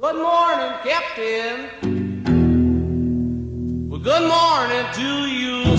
[0.00, 1.68] Good morning, Captain.
[3.90, 5.76] Good morning to you.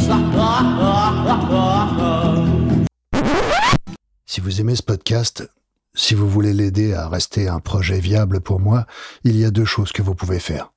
[4.28, 5.50] Si vous aimez ce podcast,
[5.96, 8.86] si vous voulez l'aider à rester un projet viable pour moi,
[9.24, 10.72] il y a deux choses que vous pouvez faire.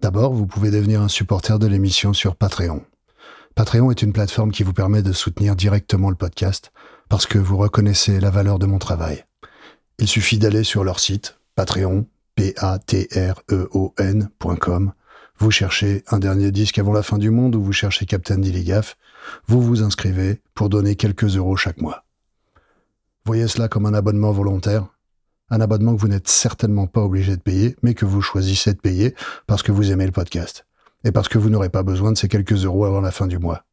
[0.00, 2.84] D'abord, vous pouvez devenir un supporter de l'émission sur Patreon.
[3.54, 6.72] Patreon est une plateforme qui vous permet de soutenir directement le podcast
[7.08, 9.24] parce que vous reconnaissez la valeur de mon travail.
[10.00, 13.42] Il suffit d'aller sur leur site, Patreon, P-A-T-R-E-O-N.com.
[15.38, 18.96] Vous cherchez un dernier disque avant la fin du monde ou vous cherchez Captain Dilligaf.
[19.46, 22.04] Vous vous inscrivez pour donner quelques euros chaque mois.
[23.24, 24.86] Voyez cela comme un abonnement volontaire.
[25.50, 28.80] Un abonnement que vous n'êtes certainement pas obligé de payer, mais que vous choisissez de
[28.80, 29.14] payer
[29.46, 30.66] parce que vous aimez le podcast
[31.04, 33.38] et parce que vous n'aurez pas besoin de ces quelques euros avant la fin du
[33.38, 33.64] mois.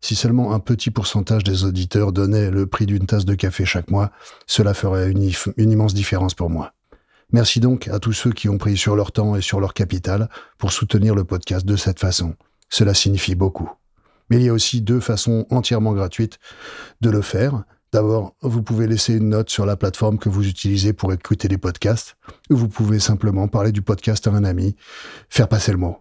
[0.00, 3.90] Si seulement un petit pourcentage des auditeurs donnait le prix d'une tasse de café chaque
[3.90, 4.10] mois,
[4.46, 6.72] cela ferait une, immense différence pour moi.
[7.32, 10.30] Merci donc à tous ceux qui ont pris sur leur temps et sur leur capital
[10.56, 12.34] pour soutenir le podcast de cette façon.
[12.70, 13.70] Cela signifie beaucoup.
[14.30, 16.38] Mais il y a aussi deux façons entièrement gratuites
[17.00, 17.64] de le faire.
[17.92, 21.58] D'abord, vous pouvez laisser une note sur la plateforme que vous utilisez pour écouter les
[21.58, 22.16] podcasts,
[22.50, 24.76] ou vous pouvez simplement parler du podcast à un ami,
[25.30, 25.98] faire passer le mot.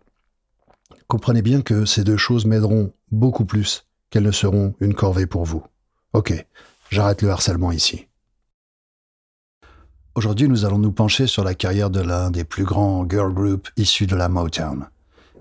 [1.07, 5.45] Comprenez bien que ces deux choses m'aideront beaucoup plus qu'elles ne seront une corvée pour
[5.45, 5.63] vous.
[6.11, 6.33] Ok,
[6.89, 8.06] j'arrête le harcèlement ici.
[10.17, 13.69] Aujourd'hui, nous allons nous pencher sur la carrière de l'un des plus grands girl groups
[13.77, 14.87] issus de la Motown,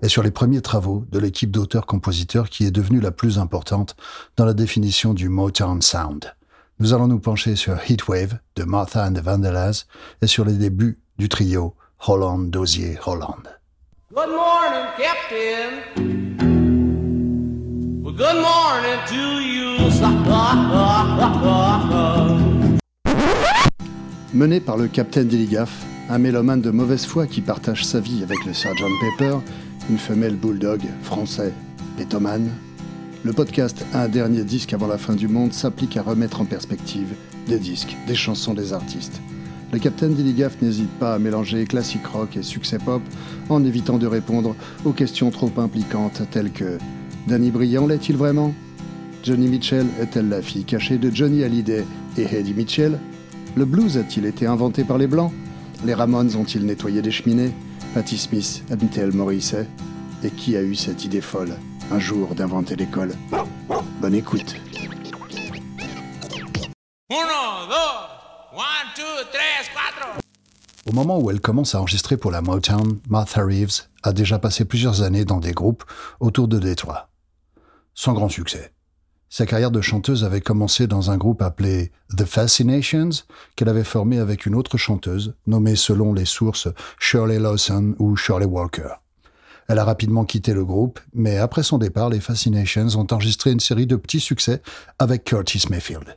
[0.03, 3.95] et sur les premiers travaux de l'équipe d'auteurs-compositeurs qui est devenue la plus importante
[4.35, 6.31] dans la définition du Motown Sound.
[6.79, 9.85] Nous allons nous pencher sur Heatwave de Martha and the Vandellas
[10.21, 11.73] et sur les débuts du trio
[12.05, 13.47] Holland Dozier Holland.
[14.13, 15.81] Good morning, Captain.
[18.03, 19.77] good morning to you.
[24.37, 28.45] Mené par le Capitaine Dilligaff, un mélomane de mauvaise foi qui partage sa vie avec
[28.45, 28.69] le Sgt
[29.01, 29.37] Pepper,
[29.89, 31.51] une femelle bulldog français,
[31.97, 32.51] pétomane,
[33.23, 37.15] le podcast Un dernier disque avant la fin du monde s'applique à remettre en perspective
[37.47, 39.19] des disques, des chansons des artistes.
[39.73, 43.01] Le Capitaine Dilligaff n'hésite pas à mélanger classique rock et succès pop
[43.49, 44.55] en évitant de répondre
[44.85, 46.77] aux questions trop impliquantes telles que
[47.27, 48.53] Danny Briand l'est-il vraiment?
[49.23, 51.85] Johnny Mitchell est-elle la fille cachée de Johnny Hallyday
[52.19, 52.99] et Eddie Mitchell
[53.57, 55.33] Le blues a-t-il été inventé par les Blancs?
[55.83, 57.51] Les Ramones ont-ils nettoyé des cheminées?
[57.95, 59.67] Patti Smith aime-t-elle Morrissey
[60.23, 61.55] Et qui a eu cette idée folle,
[61.91, 63.15] un jour, d'inventer l'école?
[63.99, 64.53] Bonne écoute.
[70.85, 74.65] Au moment où elle commence à enregistrer pour la Motown, Martha Reeves a déjà passé
[74.65, 75.83] plusieurs années dans des groupes
[76.19, 77.09] autour de Détroit.
[77.95, 78.71] Sans grand succès.
[79.29, 83.09] Sa carrière de chanteuse avait commencé dans un groupe appelé The Fascinations,
[83.55, 88.45] qu'elle avait formé avec une autre chanteuse, nommée selon les sources Shirley Lawson ou Shirley
[88.45, 88.89] Walker.
[89.67, 93.59] Elle a rapidement quitté le groupe, mais après son départ, les Fascinations ont enregistré une
[93.59, 94.61] série de petits succès
[94.97, 96.15] avec Curtis Mayfield.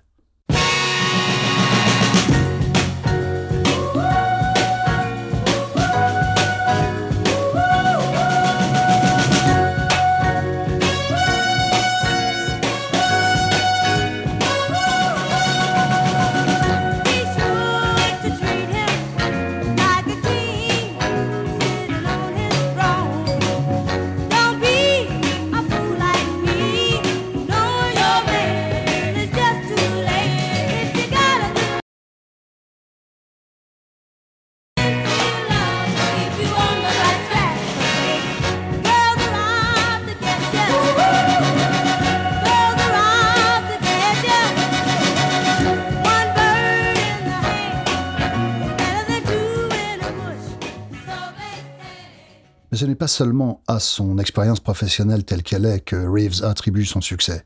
[52.80, 57.02] Ce n'est pas seulement à son expérience professionnelle telle qu'elle est que Reeves attribue son
[57.02, 57.44] succès.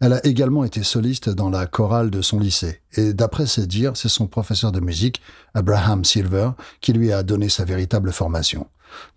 [0.00, 3.98] Elle a également été soliste dans la chorale de son lycée, et d'après ses dires,
[3.98, 5.20] c'est son professeur de musique,
[5.52, 8.66] Abraham Silver, qui lui a donné sa véritable formation.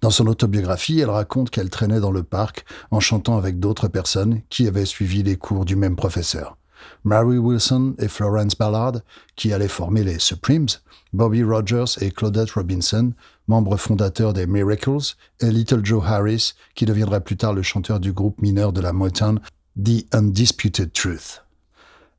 [0.02, 4.42] Dans son autobiographie, elle raconte qu'elle traînait dans le parc en chantant avec d'autres personnes
[4.50, 6.58] qui avaient suivi les cours du même professeur.
[7.04, 9.02] Mary Wilson et Florence Ballard,
[9.36, 10.68] qui allaient former les Supremes,
[11.14, 13.14] Bobby Rogers et Claudette Robinson,
[13.48, 18.12] membres fondateurs des Miracles, et Little Joe Harris, qui deviendra plus tard le chanteur du
[18.12, 19.40] groupe mineur de la Motown,
[19.82, 21.44] The Undisputed Truth.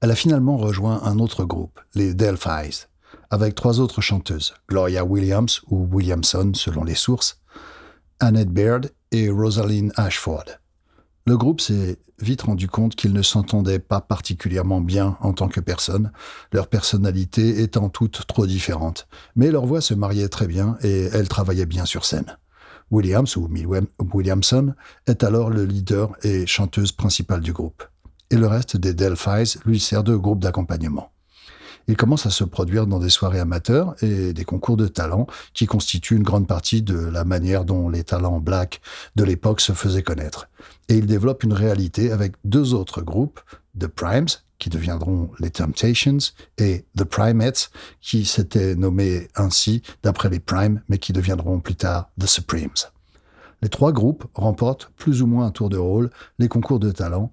[0.01, 2.87] Elle a finalement rejoint un autre groupe, les Delphis,
[3.31, 7.41] avec trois autres chanteuses, Gloria Williams ou Williamson selon les sources,
[8.21, 10.45] Annette Baird et Rosaline Ashford.
[11.29, 15.59] Le groupe s'est vite rendu compte qu'ils ne s'entendaient pas particulièrement bien en tant que
[15.59, 16.13] personnes,
[16.53, 19.09] leur personnalité étant toutes trop différentes.
[19.35, 22.39] Mais leur voix se mariait très bien et elles travaillaient bien sur scène.
[22.93, 23.51] Williams, ou
[24.15, 24.75] Williamson,
[25.09, 27.83] est alors le leader et chanteuse principale du groupe.
[28.31, 31.11] Et le reste des Delphis lui sert de groupe d'accompagnement
[31.89, 35.67] il commence à se produire dans des soirées amateurs et des concours de talent qui
[35.67, 38.81] constituent une grande partie de la manière dont les talents black
[39.15, 40.49] de l'époque se faisaient connaître.
[40.89, 43.41] Et il développe une réalité avec deux autres groupes,
[43.79, 44.27] The Primes,
[44.59, 46.19] qui deviendront les Temptations,
[46.59, 52.11] et The Primates, qui s'étaient nommés ainsi d'après les Primes, mais qui deviendront plus tard
[52.19, 52.91] The Supremes.
[53.63, 57.33] Les trois groupes remportent plus ou moins un tour de rôle les concours de talent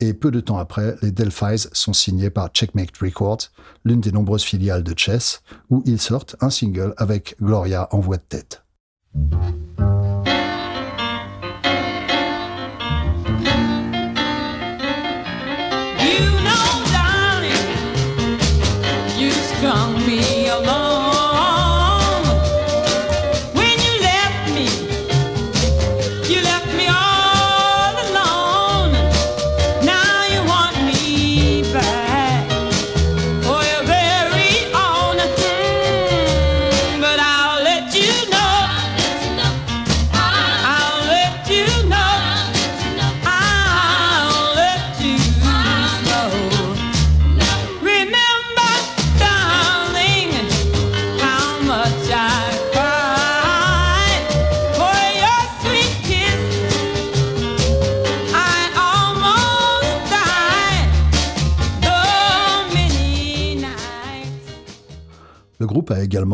[0.00, 3.50] et peu de temps après, les Delphis sont signés par Checkmate Records,
[3.84, 8.16] l'une des nombreuses filiales de Chess, où ils sortent un single avec Gloria en voix
[8.16, 8.64] de tête.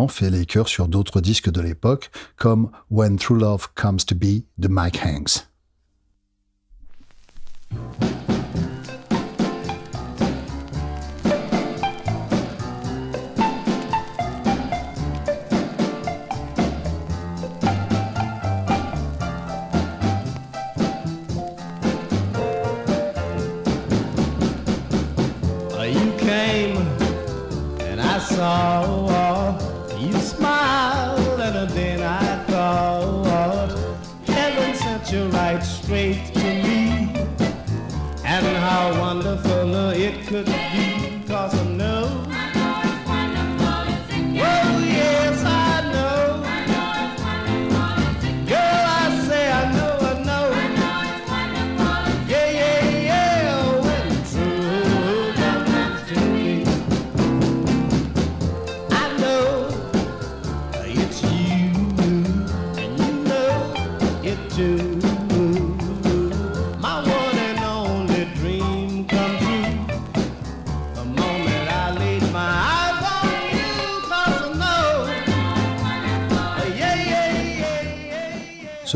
[0.07, 4.45] Fait les chœurs sur d'autres disques de l'époque, comme When True Love Comes to Be
[4.59, 5.49] de Mike Hanks.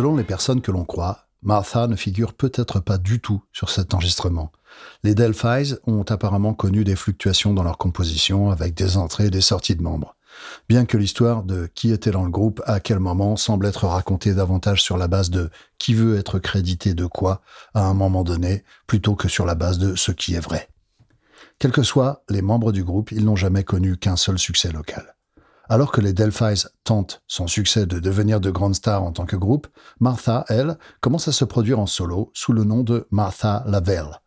[0.01, 3.93] Selon les personnes que l'on croit, Martha ne figure peut-être pas du tout sur cet
[3.93, 4.51] enregistrement.
[5.03, 9.43] Les Delphis ont apparemment connu des fluctuations dans leur composition avec des entrées et des
[9.43, 10.17] sorties de membres.
[10.71, 14.33] Bien que l'histoire de qui était dans le groupe à quel moment semble être racontée
[14.33, 17.43] davantage sur la base de qui veut être crédité de quoi
[17.75, 20.71] à un moment donné, plutôt que sur la base de ce qui est vrai.
[21.59, 25.15] Quels que soient les membres du groupe, ils n'ont jamais connu qu'un seul succès local.
[25.71, 29.37] Alors que les Delphis tentent son succès de devenir de grandes stars en tant que
[29.37, 29.69] groupe,
[30.01, 34.21] Martha, elle, commence à se produire en solo sous le nom de Martha Lavelle.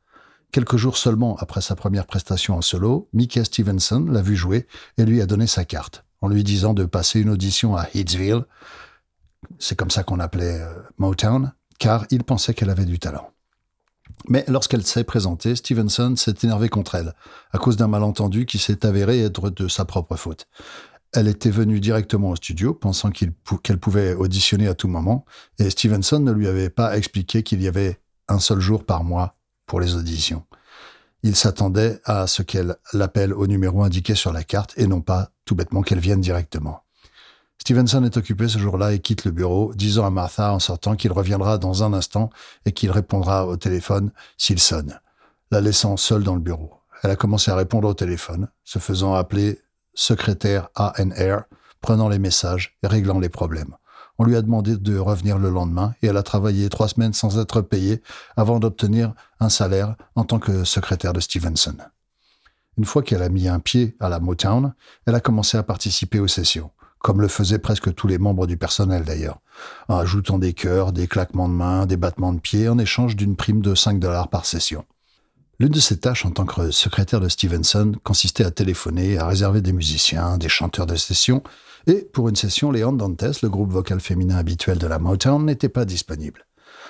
[0.53, 4.67] Quelques jours seulement après sa première prestation en solo, Mickey Stevenson l'a vu jouer
[4.97, 8.45] et lui a donné sa carte, en lui disant de passer une audition à Hitsville,
[9.59, 13.33] c'est comme ça qu'on appelait euh, Motown, car il pensait qu'elle avait du talent.
[14.29, 17.13] Mais lorsqu'elle s'est présentée, Stevenson s'est énervé contre elle,
[17.51, 20.47] à cause d'un malentendu qui s'est avéré être de sa propre faute.
[21.15, 25.25] Elle était venue directement au studio, pensant qu'elle pouvait auditionner à tout moment,
[25.59, 29.35] et Stevenson ne lui avait pas expliqué qu'il y avait un seul jour par mois
[29.67, 30.43] pour les auditions.
[31.21, 35.29] Il s'attendait à ce qu'elle l'appelle au numéro indiqué sur la carte, et non pas
[35.45, 36.83] tout bêtement qu'elle vienne directement.
[37.59, 41.11] Stevenson est occupé ce jour-là et quitte le bureau, disant à Martha en sortant qu'il
[41.11, 42.31] reviendra dans un instant
[42.65, 44.99] et qu'il répondra au téléphone s'il sonne,
[45.51, 46.73] la laissant seule dans le bureau.
[47.03, 49.59] Elle a commencé à répondre au téléphone, se faisant appeler
[49.93, 51.43] secrétaire ANR,
[51.81, 53.75] prenant les messages et réglant les problèmes.
[54.19, 57.39] On lui a demandé de revenir le lendemain et elle a travaillé trois semaines sans
[57.39, 58.01] être payée
[58.37, 61.77] avant d'obtenir un salaire en tant que secrétaire de Stevenson.
[62.77, 64.73] Une fois qu'elle a mis un pied à la Motown,
[65.05, 68.57] elle a commencé à participer aux sessions, comme le faisaient presque tous les membres du
[68.57, 69.41] personnel d'ailleurs,
[69.89, 73.35] en ajoutant des chœurs, des claquements de mains, des battements de pieds en échange d'une
[73.35, 74.85] prime de 5 dollars par session.
[75.63, 79.61] L'une de ses tâches en tant que secrétaire de Stevenson consistait à téléphoner, à réserver
[79.61, 81.41] des musiciens, des chanteurs de session,
[81.87, 85.69] et pour une session, les Dantes, le groupe vocal féminin habituel de la Motown, n'était
[85.69, 86.45] pas disponible.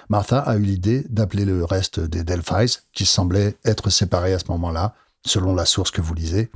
[0.09, 4.49] Martha a eu l'idée d'appeler le reste des Delphis, qui semblaient être séparés à ce
[4.49, 6.49] moment-là, selon la source que vous lisez,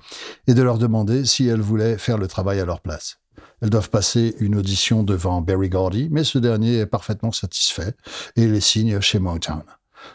[0.47, 3.19] et de leur demander si elles voulaient faire le travail à leur place.
[3.61, 7.93] Elles doivent passer une audition devant Barry Gordy, mais ce dernier est parfaitement satisfait
[8.35, 9.61] et les signe chez Motown.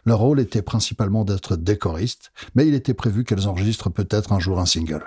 [0.04, 4.58] Leur rôle était principalement d'être décoristes, mais il était prévu qu'elles enregistrent peut-être un jour
[4.58, 5.04] un single.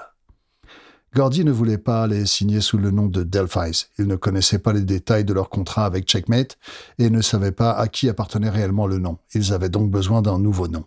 [1.15, 3.85] Gordy ne voulait pas les signer sous le nom de Delphis.
[3.97, 6.57] Il ne connaissait pas les détails de leur contrat avec Checkmate
[6.99, 9.17] et ne savait pas à qui appartenait réellement le nom.
[9.33, 10.83] Ils avaient donc besoin d'un nouveau nom.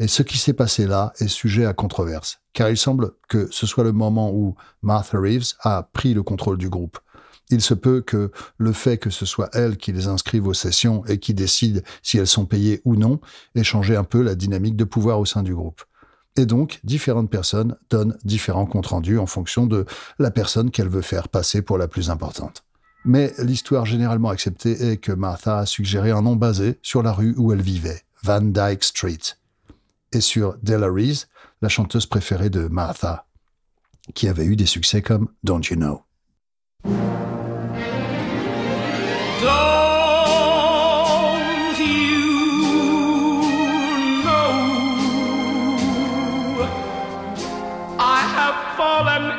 [0.00, 3.64] Et ce qui s'est passé là est sujet à controverse, car il semble que ce
[3.64, 6.98] soit le moment où Martha Reeves a pris le contrôle du groupe.
[7.50, 11.04] Il se peut que le fait que ce soit elle qui les inscrive aux sessions
[11.06, 13.20] et qui décide si elles sont payées ou non
[13.54, 15.82] ait changé un peu la dynamique de pouvoir au sein du groupe.
[16.36, 19.84] Et donc, différentes personnes donnent différents comptes rendus en fonction de
[20.18, 22.64] la personne qu'elle veut faire passer pour la plus importante.
[23.04, 27.34] Mais l'histoire généralement acceptée est que Martha a suggéré un nom basé sur la rue
[27.36, 29.18] où elle vivait, Van Dyke Street,
[30.12, 31.28] et sur Della Reese,
[31.60, 33.26] la chanteuse préférée de Martha,
[34.14, 36.03] qui avait eu des succès comme Don't You Know.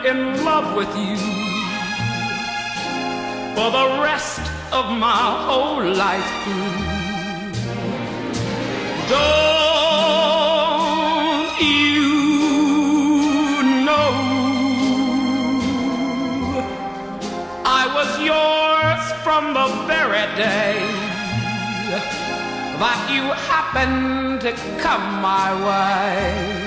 [0.06, 1.18] In love with you
[3.56, 4.40] for the rest
[4.72, 6.76] of my whole life through.
[9.10, 9.85] Don't
[22.80, 24.52] that you happened to
[24.82, 26.66] come my way?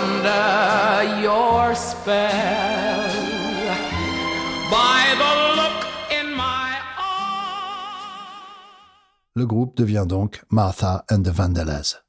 [0.00, 3.10] under your spell?
[4.70, 5.80] By the look
[6.10, 6.78] in my
[9.34, 12.02] Le groupe devient donc Martha and the Vandellas.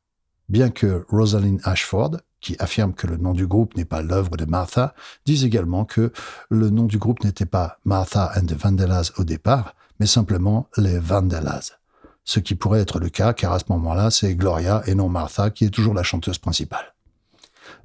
[0.49, 4.45] Bien que Rosalind Ashford, qui affirme que le nom du groupe n'est pas l'œuvre de
[4.45, 4.93] Martha,
[5.25, 6.11] dise également que
[6.49, 10.99] le nom du groupe n'était pas Martha and the Vandellas au départ, mais simplement les
[10.99, 11.77] Vandellas.
[12.23, 15.49] Ce qui pourrait être le cas, car à ce moment-là, c'est Gloria et non Martha
[15.49, 16.90] qui est toujours la chanteuse principale.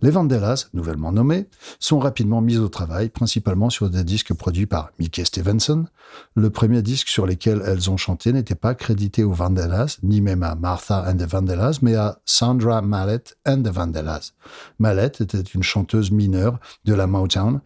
[0.03, 1.49] Les Vandellas, nouvellement nommées,
[1.81, 5.87] sont rapidement mises au travail, principalement sur des disques produits par Mickey Stevenson.
[6.35, 10.43] Le premier disque sur lequel elles ont chanté n'était pas crédité aux Vandellas, ni même
[10.43, 14.33] à Martha and the Vandellas, mais à Sandra Mallett and the Vandellas.
[14.79, 17.61] Mallett était une chanteuse mineure de la Motown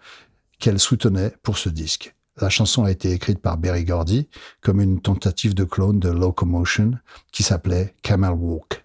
[0.58, 2.14] qu'elle soutenait pour ce disque.
[2.40, 4.28] La chanson a été écrite par Berry Gordy
[4.62, 6.92] comme une tentative de clone de Locomotion
[7.32, 8.84] qui s'appelait Camel Walk.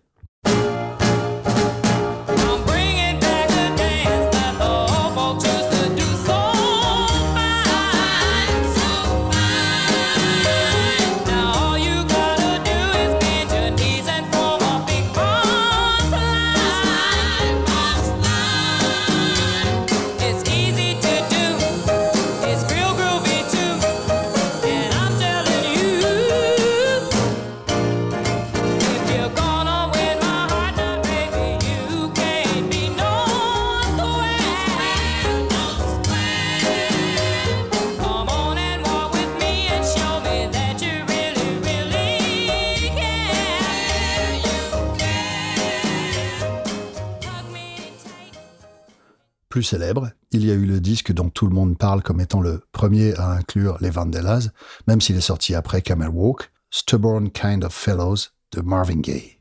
[49.55, 52.41] Plus célèbre, il y a eu le disque dont tout le monde parle comme étant
[52.41, 54.49] le premier à inclure les Vandellas,
[54.85, 58.17] même s'il est sorti après Camel Walk, Stubborn Kind of Fellows
[58.51, 59.34] de Marvin Gaye.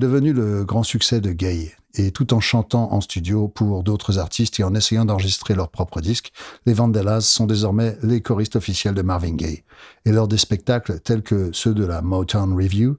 [0.00, 4.58] Devenu le grand succès de Gay, et tout en chantant en studio pour d'autres artistes
[4.58, 6.32] et en essayant d'enregistrer leurs propres disques,
[6.66, 9.62] les Vandellas sont désormais les choristes officiels de Marvin Gaye.
[10.04, 12.96] Et lors des spectacles tels que ceux de la Motown Review,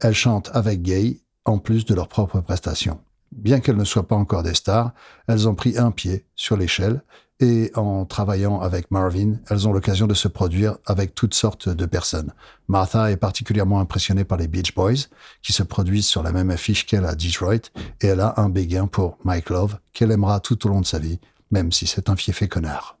[0.00, 3.00] elles chantent avec Gay en plus de leurs propres prestations.
[3.32, 4.92] Bien qu'elles ne soient pas encore des stars,
[5.28, 7.02] elles ont pris un pied sur l'échelle
[7.40, 11.86] et en travaillant avec Marvin, elles ont l'occasion de se produire avec toutes sortes de
[11.86, 12.32] personnes.
[12.68, 15.08] Martha est particulièrement impressionnée par les Beach Boys,
[15.42, 17.70] qui se produisent sur la même affiche qu'elle à Detroit,
[18.02, 20.98] et elle a un béguin pour Mike Love, qu'elle aimera tout au long de sa
[20.98, 21.18] vie,
[21.50, 22.98] même si c'est un fiefé connard.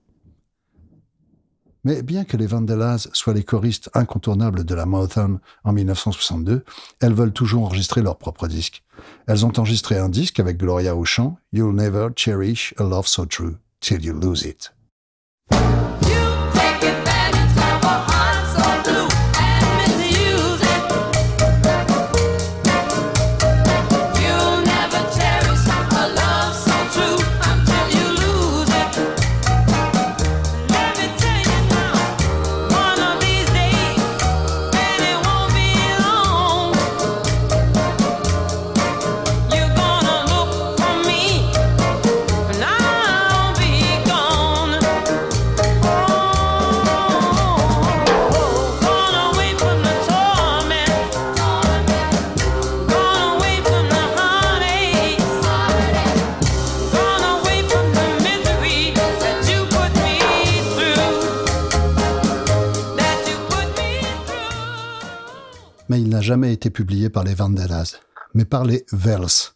[1.84, 6.64] Mais bien que les Vandellas soient les choristes incontournables de la Motown en 1962,
[7.00, 8.82] elles veulent toujours enregistrer leur propre disque.
[9.26, 13.24] Elles ont enregistré un disque avec Gloria au chant, You'll Never Cherish a Love So
[13.24, 14.70] True till you lose it.
[66.30, 67.98] Jamais été publié par les Vandellas,
[68.34, 69.50] mais par les Vels.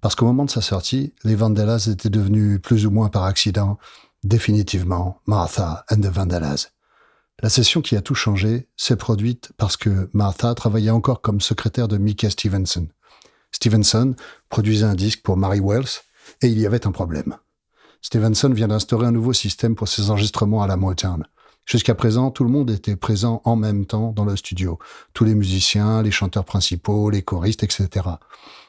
[0.00, 3.76] Parce qu'au moment de sa sortie, les Vandellas étaient devenus plus ou moins par accident,
[4.22, 6.68] définitivement Martha and the Vandellas.
[7.42, 11.88] La session qui a tout changé s'est produite parce que Martha travaillait encore comme secrétaire
[11.88, 12.88] de Mickey Stevenson.
[13.52, 14.16] Stevenson
[14.48, 16.00] produisait un disque pour Mary Wells
[16.40, 17.36] et il y avait un problème.
[18.00, 21.26] Stevenson vient d'instaurer un nouveau système pour ses enregistrements à la Motown.
[21.66, 24.78] Jusqu'à présent, tout le monde était présent en même temps dans le studio.
[25.14, 28.06] Tous les musiciens, les chanteurs principaux, les choristes, etc.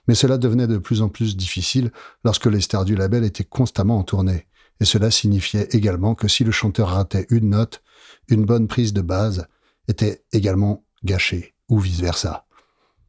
[0.08, 1.92] Mais cela devenait de plus en plus difficile
[2.24, 4.48] lorsque les stars du label étaient constamment en tournée.
[4.80, 7.82] Et cela signifiait également que si le chanteur ratait une note,
[8.28, 9.48] une bonne prise de base
[9.88, 12.46] était également gâchée, ou vice-versa.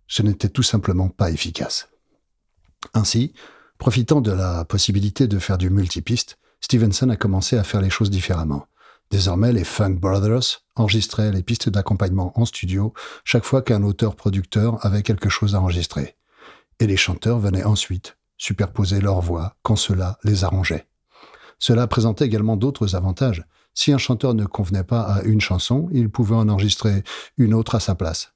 [0.09, 1.88] Ce n'était tout simplement pas efficace.
[2.94, 3.33] Ainsi,
[3.79, 8.11] profitant de la possibilité de faire du multipiste, Stevenson a commencé à faire les choses
[8.11, 8.66] différemment.
[9.11, 12.92] Désormais, les Funk Brothers enregistraient les pistes d'accompagnement en studio
[13.25, 16.16] chaque fois qu'un auteur-producteur avait quelque chose à enregistrer.
[16.81, 20.87] Et les chanteurs venaient ensuite superposer leur voix quand cela les arrangeait.
[21.59, 23.45] Cela présentait également d'autres avantages.
[23.73, 27.03] Si un chanteur ne convenait pas à une chanson, il pouvait en enregistrer
[27.38, 28.33] une autre à sa place.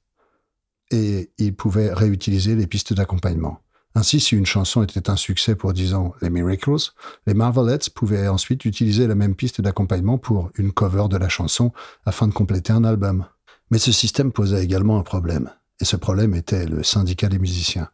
[0.89, 3.59] Et il pouvait réutiliser les pistes d'accompagnement.
[3.93, 6.91] Ainsi, si une chanson était un succès pour, disons, les Miracles,
[7.27, 11.73] les Marvelettes pouvaient ensuite utiliser la même piste d'accompagnement pour une cover de la chanson
[12.05, 13.25] afin de compléter un album.
[13.69, 15.49] Mais ce système posait également un problème.
[15.81, 17.89] Et ce problème était le syndicat des musiciens.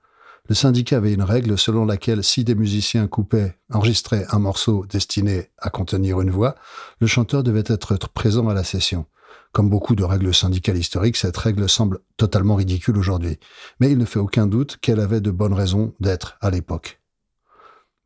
[0.50, 5.50] Le syndicat avait une règle selon laquelle si des musiciens coupaient, enregistraient un morceau destiné
[5.58, 6.56] à contenir une voix,
[7.02, 9.08] le chanteur devait être présent à la session.
[9.54, 13.40] Comme beaucoup de règles syndicales historiques, cette règle semble totalement ridicule aujourd'hui,
[13.80, 17.00] mais il ne fait aucun doute qu'elle avait de bonnes raisons d'être à l'époque.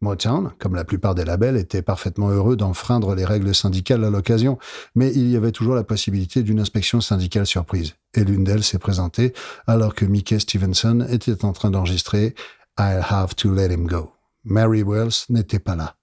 [0.01, 4.57] Motown, comme la plupart des labels, était parfaitement heureux d'enfreindre les règles syndicales à l'occasion,
[4.95, 7.93] mais il y avait toujours la possibilité d'une inspection syndicale surprise.
[8.15, 9.33] Et l'une d'elles s'est présentée
[9.67, 12.33] alors que Mickey Stevenson était en train d'enregistrer
[12.79, 14.11] I'll Have to Let Him Go.
[14.43, 15.95] Mary Wells n'était pas là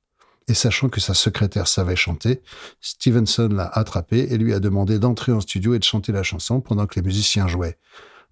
[0.48, 2.42] et sachant que sa secrétaire savait chanter,
[2.80, 6.60] Stevenson l'a attrapé et lui a demandé d'entrer en studio et de chanter la chanson
[6.60, 7.78] pendant que les musiciens jouaient.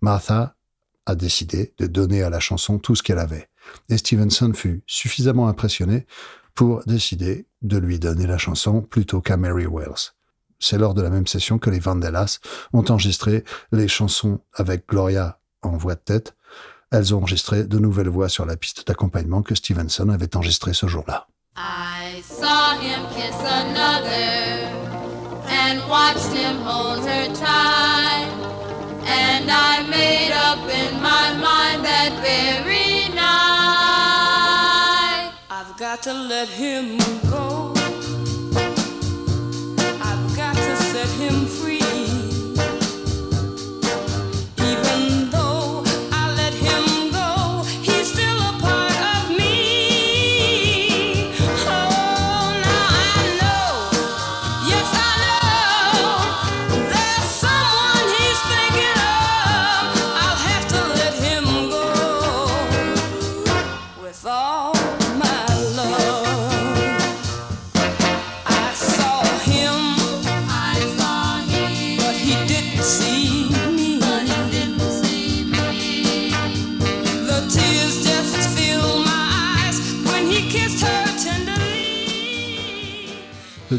[0.01, 0.57] Martha
[1.05, 3.49] a décidé de donner à la chanson tout ce qu'elle avait.
[3.91, 6.07] Et Stevenson fut suffisamment impressionné
[6.55, 10.15] pour décider de lui donner la chanson plutôt qu'à Mary Wells.
[10.59, 12.39] C'est lors de la même session que les Vandellas
[12.73, 16.35] ont enregistré les chansons avec Gloria en voix de tête.
[16.91, 20.87] Elles ont enregistré de nouvelles voix sur la piste d'accompagnement que Stevenson avait enregistré ce
[20.87, 21.27] jour-là.
[22.41, 24.29] Saw him kiss another
[25.49, 28.31] and watched him hold her tight.
[29.07, 34.37] And I made up in my mind that very night
[35.49, 36.99] I've got to let him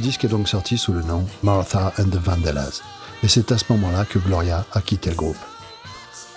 [0.08, 2.82] disque est donc sorti sous le nom Martha and the Vandellas,
[3.24, 5.36] et c'est à ce moment-là que Gloria a quitté le groupe.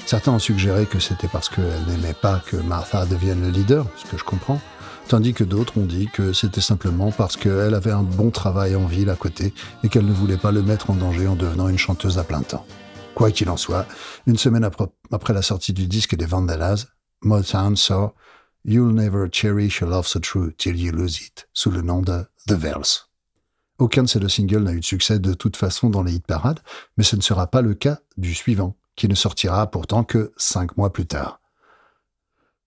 [0.07, 4.11] Certains ont suggéré que c'était parce qu'elle n'aimait pas que Martha devienne le leader, ce
[4.11, 4.61] que je comprends,
[5.07, 8.87] tandis que d'autres ont dit que c'était simplement parce qu'elle avait un bon travail en
[8.87, 9.55] ville à côté
[9.85, 12.43] et qu'elle ne voulait pas le mettre en danger en devenant une chanteuse à plein
[12.43, 12.67] temps.
[13.15, 13.87] Quoi qu'il en soit,
[14.27, 14.69] une semaine
[15.13, 16.87] après, la sortie du disque des Vandellas,
[17.23, 18.15] Motown sort
[18.65, 22.25] You'll Never Cherish a Love So True Till You Lose It sous le nom de
[22.49, 23.10] The Verse.
[23.81, 26.27] Aucun de ces deux singles n'a eu de succès de toute façon dans les hit
[26.27, 26.61] parades,
[26.99, 30.77] mais ce ne sera pas le cas du suivant, qui ne sortira pourtant que cinq
[30.77, 31.41] mois plus tard.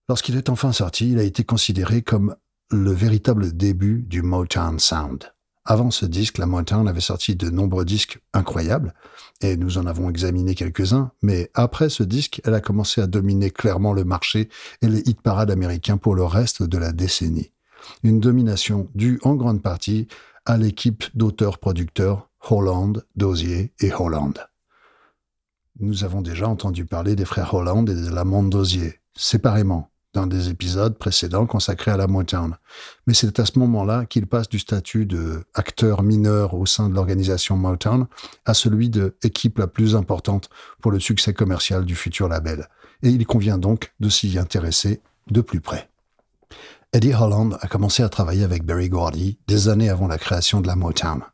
[0.08, 2.34] Lorsqu'il est enfin sorti, il a été considéré comme
[2.68, 5.32] le véritable début du Motown Sound.
[5.64, 8.92] Avant ce disque, la Motown avait sorti de nombreux disques incroyables,
[9.40, 13.52] et nous en avons examiné quelques-uns, mais après ce disque, elle a commencé à dominer
[13.52, 14.48] clairement le marché
[14.82, 17.52] et les hit parades américains pour le reste de la décennie.
[18.02, 20.08] Une domination due en grande partie
[20.46, 24.34] à l'équipe d'auteurs-producteurs Holland, Dozier et Holland.
[25.80, 30.48] Nous avons déjà entendu parler des frères Holland et de la Dozier, séparément, dans des
[30.48, 32.56] épisodes précédents consacrés à la Motown.
[33.06, 36.94] Mais c'est à ce moment-là qu'il passe du statut de acteur mineur au sein de
[36.94, 38.06] l'organisation Motown
[38.46, 40.48] à celui de équipe la plus importante
[40.80, 42.68] pour le succès commercial du futur label.
[43.02, 45.90] Et il convient donc de s'y intéresser de plus près.
[46.94, 50.68] Eddie Holland a commencé à travailler avec Berry Gordy des années avant la création de
[50.68, 51.24] la Motown.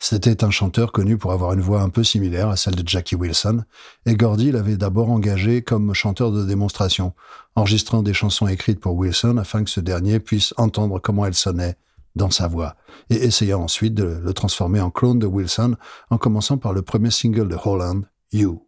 [0.00, 3.14] C'était un chanteur connu pour avoir une voix un peu similaire à celle de Jackie
[3.14, 3.62] Wilson,
[4.04, 7.14] et Gordy l'avait d'abord engagé comme chanteur de démonstration,
[7.54, 11.76] enregistrant des chansons écrites pour Wilson afin que ce dernier puisse entendre comment elle sonnait
[12.16, 12.74] dans sa voix,
[13.08, 15.76] et essayant ensuite de le transformer en clone de Wilson
[16.10, 18.02] en commençant par le premier single de Holland.
[18.32, 18.66] You,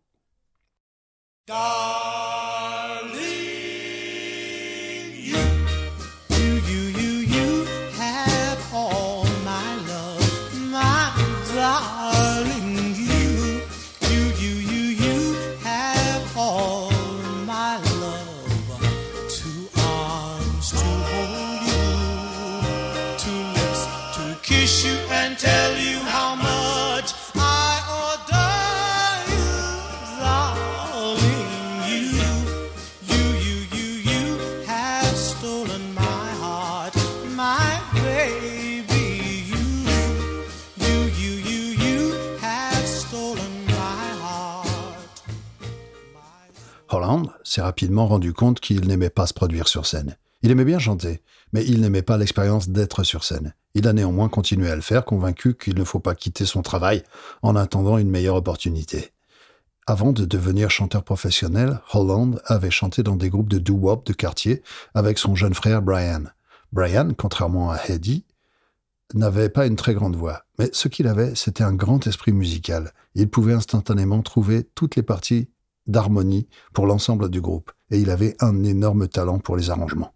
[47.78, 50.16] rapidement rendu compte qu'il n'aimait pas se produire sur scène.
[50.42, 53.54] Il aimait bien chanter, mais il n'aimait pas l'expérience d'être sur scène.
[53.74, 57.04] Il a néanmoins continué à le faire, convaincu qu'il ne faut pas quitter son travail
[57.40, 59.12] en attendant une meilleure opportunité.
[59.86, 64.64] Avant de devenir chanteur professionnel, Holland avait chanté dans des groupes de doo-wop de quartier
[64.92, 66.24] avec son jeune frère Brian.
[66.72, 68.24] Brian, contrairement à Eddie,
[69.14, 72.92] n'avait pas une très grande voix, mais ce qu'il avait, c'était un grand esprit musical.
[73.14, 75.48] Il pouvait instantanément trouver toutes les parties
[75.88, 80.14] d'harmonie pour l'ensemble du groupe, et il avait un énorme talent pour les arrangements.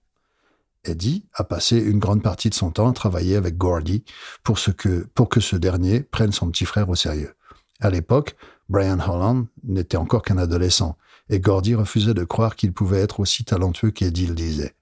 [0.84, 4.04] Eddie a passé une grande partie de son temps à travailler avec Gordy
[4.42, 7.34] pour, que, pour que ce dernier prenne son petit frère au sérieux.
[7.80, 8.36] À l'époque,
[8.68, 10.96] Brian Holland n'était encore qu'un adolescent,
[11.28, 14.74] et Gordy refusait de croire qu'il pouvait être aussi talentueux qu'Eddie le disait.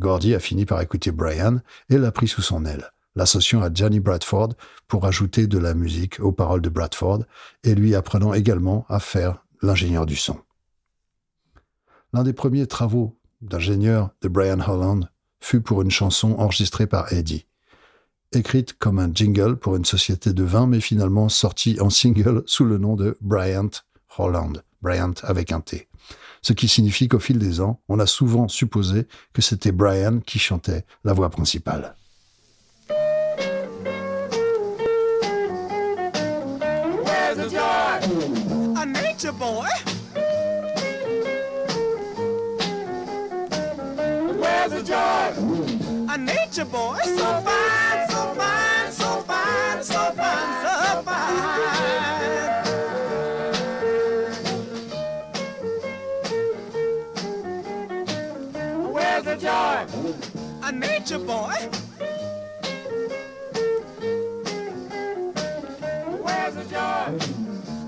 [0.00, 4.00] Gordy a fini par écouter Brian et l'a pris sous son aile, l'associant à Johnny
[4.00, 4.50] Bradford
[4.88, 7.24] pour ajouter de la musique aux paroles de Bradford
[7.62, 10.38] et lui apprenant également à faire l'ingénieur du son.
[12.12, 17.46] L'un des premiers travaux d'ingénieur de Brian Holland fut pour une chanson enregistrée par Eddie.
[18.32, 22.64] écrite comme un jingle pour une société de vin, mais finalement sortie en single sous
[22.64, 23.70] le nom de Bryant
[24.18, 24.62] Holland.
[24.82, 25.88] Bryant avec un T.
[26.42, 30.38] Ce qui signifie qu'au fil des ans, on a souvent supposé que c'était Brian qui
[30.38, 31.94] chantait la voix principale.
[38.84, 39.66] A nature boy.
[44.42, 45.32] Where's the joy?
[46.12, 46.98] A nature boy.
[47.02, 47.93] So fine,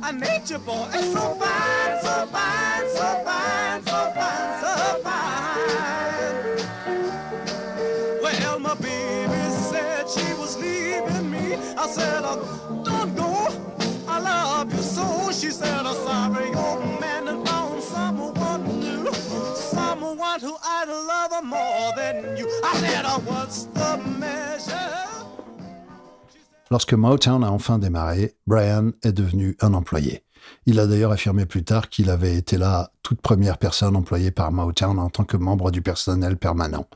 [0.06, 0.86] A nature boy.
[0.94, 6.58] It's So fine, so fine, so fine, so fine, so fine.
[8.22, 11.54] Well, my baby said she was leaving me.
[11.76, 13.48] I said, oh, don't go.
[14.06, 15.32] I love you so.
[15.32, 19.12] She said, oh, sorry, old man, and found someone new.
[19.56, 22.48] Someone who I'd love more than you.
[22.62, 25.05] I said, oh, what's the measure?
[26.70, 30.24] Lorsque Motown a enfin démarré, Brian est devenu un employé.
[30.66, 34.50] Il a d'ailleurs affirmé plus tard qu'il avait été la toute première personne employée par
[34.50, 36.88] Motown en tant que membre du personnel permanent,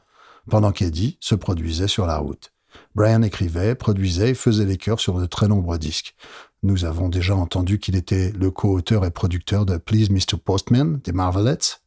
[0.49, 2.53] pendant qu'Eddie se produisait sur la route.
[2.97, 6.17] Brian écrivait, produisait et faisait les chœurs sur de très nombreux disques.
[6.65, 10.37] Nous avons déjà entendu qu'il était le co-auteur et producteur de Please Mr.
[10.37, 11.81] Postman des Marvelettes,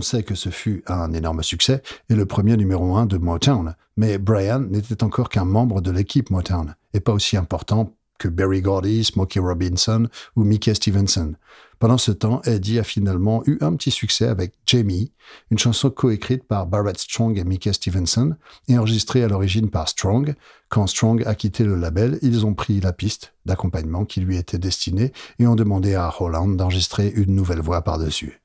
[0.00, 3.76] On sait que ce fut un énorme succès et le premier numéro un de Motown,
[3.98, 8.62] mais Brian n'était encore qu'un membre de l'équipe Motown et pas aussi important que Berry
[8.62, 11.34] Gordy, Smokey Robinson ou Mickey Stevenson.
[11.78, 15.12] Pendant ce temps, Eddie a finalement eu un petit succès avec Jamie,
[15.50, 18.36] une chanson coécrite par Barrett Strong et Mickey Stevenson
[18.68, 20.34] et enregistrée à l'origine par Strong.
[20.70, 24.56] Quand Strong a quitté le label, ils ont pris la piste d'accompagnement qui lui était
[24.56, 28.40] destinée et ont demandé à Holland d'enregistrer une nouvelle voix par-dessus.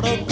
[0.00, 0.29] About a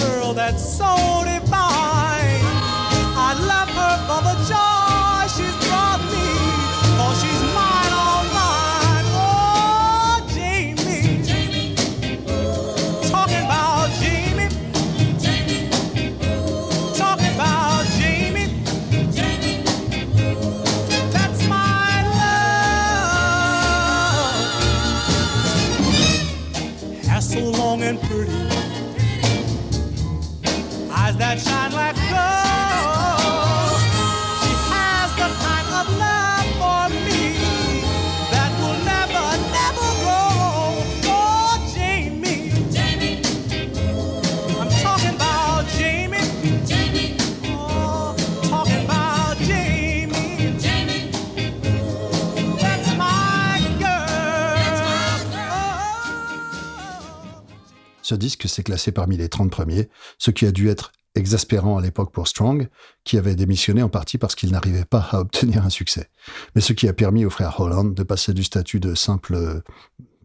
[58.09, 61.83] Ce disque s'est classé parmi les 30 premiers, ce qui a dû être exaspérant à
[61.83, 62.71] l'époque pour Strong,
[63.05, 66.09] qui avait démissionné en partie parce qu'il n'arrivait pas à obtenir un succès.
[66.55, 69.61] Mais ce qui a permis au frère Holland de passer du statut de simple euh,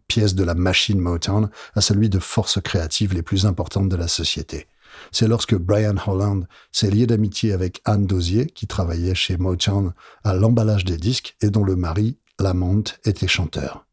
[0.08, 4.08] pièce de la machine Motown à celui de force créative les plus importantes de la
[4.08, 4.66] société.
[5.12, 9.92] C'est lorsque Brian Holland s'est lié d'amitié avec Anne Dozier, qui travaillait chez Motown
[10.24, 13.84] à l'emballage des disques et dont le mari, Lamont, était chanteur.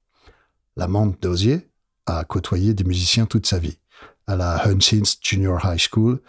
[0.78, 1.68] Lamont Dozier
[2.06, 3.78] a côtoyé des musiciens toute sa vie.
[4.28, 6.22] À la Hunchins Junior High School,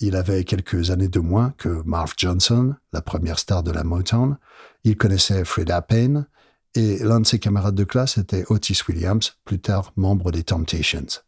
[0.00, 4.36] il avait quelques années de moins que Marv Johnson, la première star de la Motown.
[4.84, 6.26] Il connaissait Freda Payne
[6.74, 11.22] et l'un de ses camarades de classe était Otis Williams, plus tard membre des Temptations.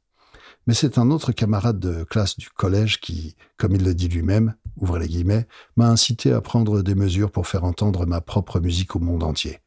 [0.67, 4.55] Mais c'est un autre camarade de classe du collège qui, comme il le dit lui-même,
[4.99, 8.99] les guillemets, m'a incité à prendre des mesures pour faire entendre ma propre musique au
[8.99, 9.61] monde entier.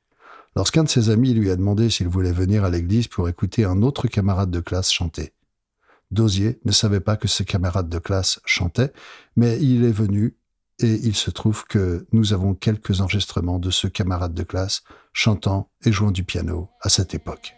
[0.55, 3.81] lorsqu'un de ses amis lui a demandé s'il voulait venir à l'église pour écouter un
[3.81, 5.33] autre camarade de classe chanter.
[6.11, 8.93] Dosier ne savait pas que ce camarade de classe chantait,
[9.35, 10.35] mais il est venu
[10.79, 15.69] et il se trouve que nous avons quelques enregistrements de ce camarade de classe chantant
[15.85, 17.55] et jouant du piano à cette époque.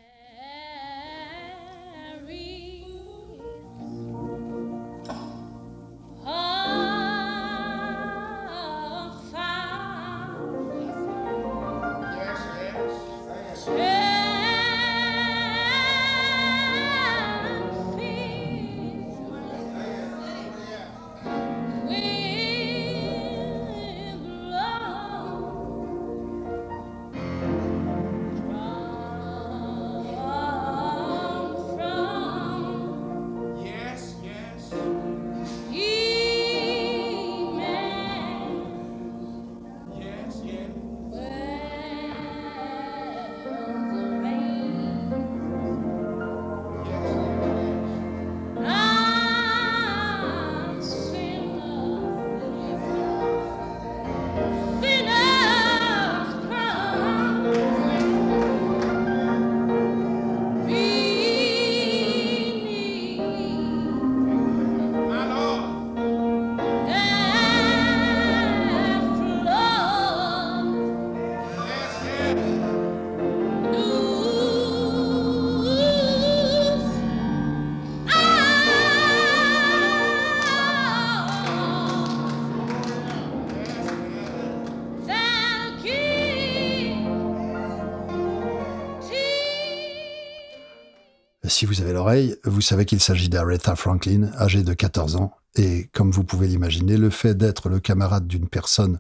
[91.54, 95.88] Si vous avez l'oreille, vous savez qu'il s'agit d'Aretha Franklin, âgée de 14 ans, et
[95.94, 99.00] comme vous pouvez l'imaginer, le fait d'être le camarade d'une personne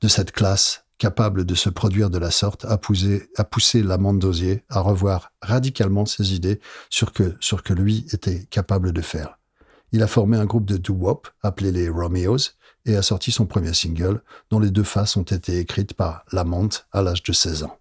[0.00, 4.62] de cette classe capable de se produire de la sorte a poussé, a poussé d'Osier
[4.68, 9.36] à revoir radicalement ses idées sur que, que lui était capable de faire.
[9.90, 12.52] Il a formé un groupe de doo-wop appelé les Romeos
[12.86, 16.68] et a sorti son premier single dont les deux faces ont été écrites par Lamont
[16.92, 17.76] à l'âge de 16 ans.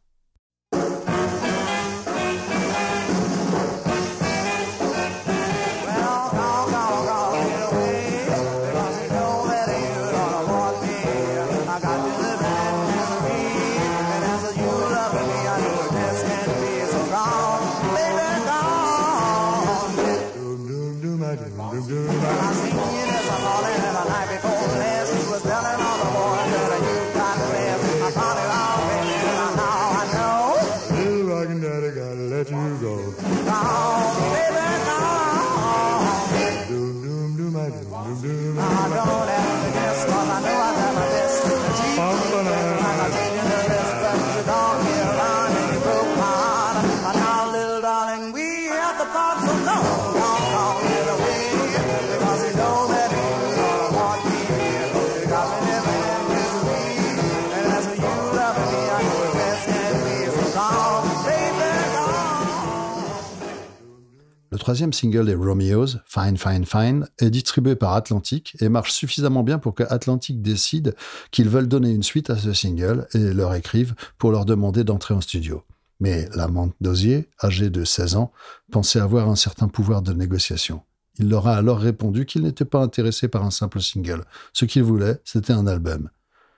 [64.67, 69.59] Troisième single des Romeos, Fine Fine Fine, est distribué par Atlantic et marche suffisamment bien
[69.59, 70.93] pour que Atlantic décide
[71.31, 75.13] qu'ils veulent donner une suite à ce single et leur écrivent pour leur demander d'entrer
[75.13, 75.63] en studio.
[76.01, 78.33] Mais l'amante d'Osier, âgé de 16 ans,
[78.69, 80.81] pensait avoir un certain pouvoir de négociation.
[81.17, 84.25] Il leur a alors répondu qu'il n'était pas intéressé par un simple single.
[84.51, 86.09] Ce qu'il voulait, c'était un album.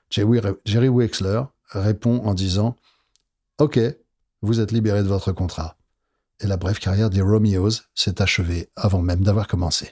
[0.10, 2.76] Jerry Wexler répond en disant
[3.60, 3.80] Ok,
[4.42, 5.76] vous êtes libéré de votre contrat
[6.40, 9.92] et la brève carrière des Romeos s'est achevée avant même d'avoir commencé.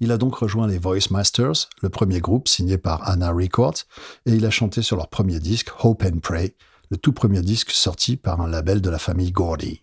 [0.00, 3.84] Il a donc rejoint les Voice Masters, le premier groupe signé par Anna Records,
[4.26, 6.54] et il a chanté sur leur premier disque Hope and Pray,
[6.90, 9.82] le tout premier disque sorti par un label de la famille Gordy.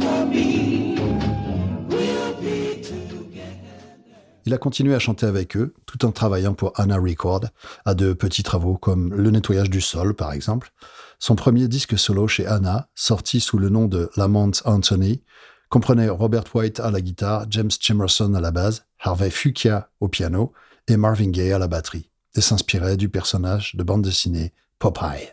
[4.51, 7.45] Il a continué à chanter avec eux, tout en travaillant pour Anna Record,
[7.85, 10.73] à de petits travaux comme le nettoyage du sol, par exemple.
[11.19, 15.23] Son premier disque solo chez Anna, sorti sous le nom de Lamont Anthony,
[15.69, 20.51] comprenait Robert White à la guitare, James Chimerson à la base, Harvey Fuqua au piano
[20.89, 24.51] et Marvin Gaye à la batterie, et s'inspirait du personnage de bande dessinée.
[24.79, 25.31] Popeye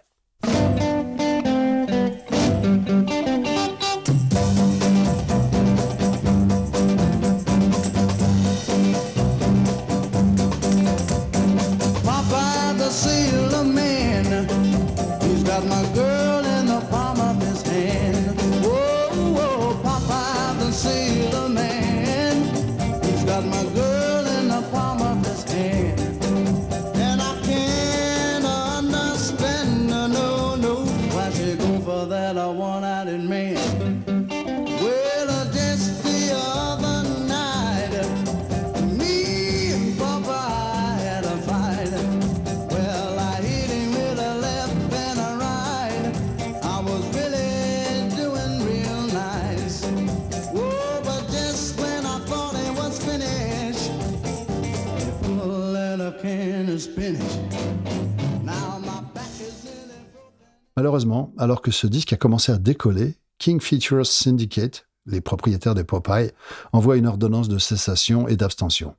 [60.98, 65.82] Malheureusement, alors que ce disque a commencé à décoller, King Features Syndicate, les propriétaires de
[65.82, 66.32] Popeye,
[66.72, 68.96] envoie une ordonnance de cessation et d'abstention.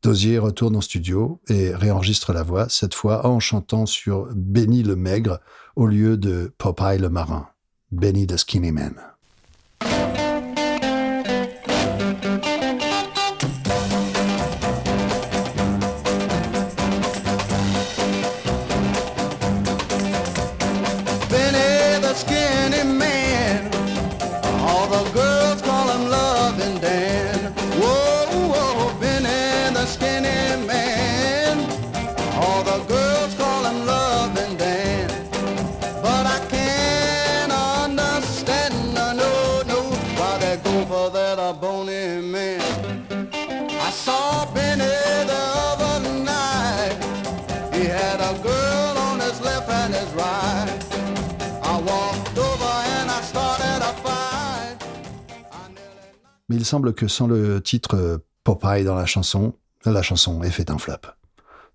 [0.00, 4.94] Dozier retourne en studio et réenregistre la voix, cette fois en chantant sur Benny le
[4.94, 5.40] Maigre
[5.74, 7.48] au lieu de Popeye le Marin,
[7.90, 9.09] Benny the Skinny Man.
[56.60, 59.54] Il semble que sans le titre euh, Popeye dans la chanson,
[59.86, 60.98] la chanson est fait un flop.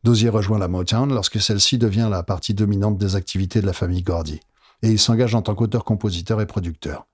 [0.04, 4.04] Dozier rejoint la Motown lorsque celle-ci devient la partie dominante des activités de la famille
[4.04, 4.40] Gordy,
[4.84, 7.08] et il s'engage en tant qu'auteur-compositeur et producteur.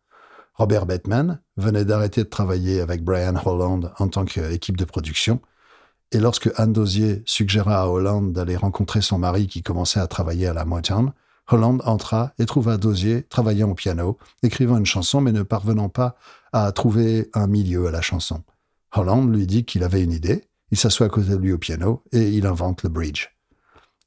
[0.56, 5.40] Robert Bateman venait d'arrêter de travailler avec Brian Holland en tant qu'équipe de production,
[6.12, 10.48] et lorsque Anne Dozier suggéra à Holland d'aller rencontrer son mari qui commençait à travailler
[10.48, 11.14] à la Motown,
[11.52, 16.16] Holland entra et trouva Dozier travaillant au piano, écrivant une chanson mais ne parvenant pas
[16.54, 18.44] à trouver un milieu à la chanson.
[18.96, 22.04] Holland lui dit qu'il avait une idée, il s'assoit à côté de lui au piano
[22.14, 23.28] et il invente le bridge.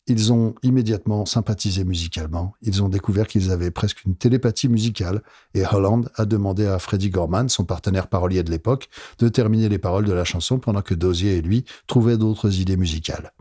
[0.06, 5.22] Ils ont immédiatement sympathisé musicalement, ils ont découvert qu'ils avaient presque une télépathie musicale
[5.54, 8.88] et Holland a demandé à Freddie Gorman, son partenaire parolier de l'époque,
[9.18, 12.76] de terminer les paroles de la chanson pendant que Dozier et lui trouvaient d'autres idées
[12.76, 13.32] musicales.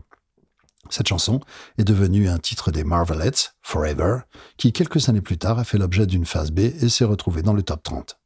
[0.90, 1.40] Cette chanson
[1.78, 4.20] est devenue un titre des Marvelettes, Forever,
[4.56, 7.54] qui quelques années plus tard a fait l'objet d'une phase B et s'est retrouvé dans
[7.54, 8.18] le top 30.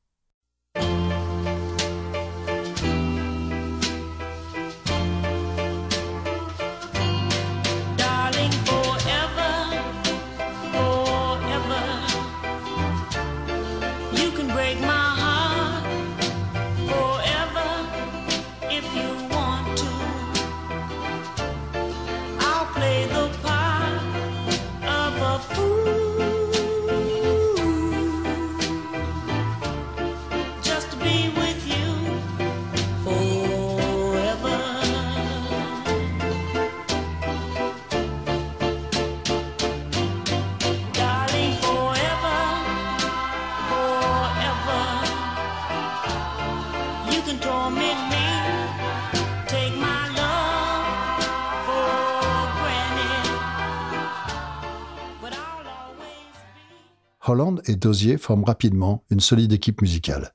[57.38, 60.34] Holland et Dozier forment rapidement une solide équipe musicale.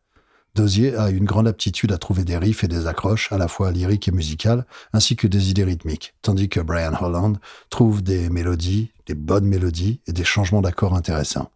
[0.56, 3.72] Dozier a une grande aptitude à trouver des riffs et des accroches, à la fois
[3.72, 7.38] lyriques et musicales, ainsi que des idées rythmiques, tandis que Brian Holland
[7.70, 11.52] trouve des mélodies, des bonnes mélodies et des changements d'accords intéressants.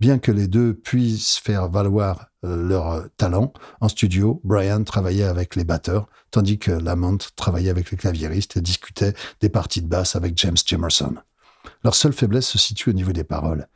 [0.00, 5.54] Bien que les deux puissent faire valoir euh, leur talent, en studio, Brian travaillait avec
[5.54, 10.16] les batteurs, tandis que Lamont travaillait avec les claviéristes et discutait des parties de basse
[10.16, 11.14] avec James Jimerson.
[11.84, 13.68] Leur seule faiblesse se situe au niveau des paroles.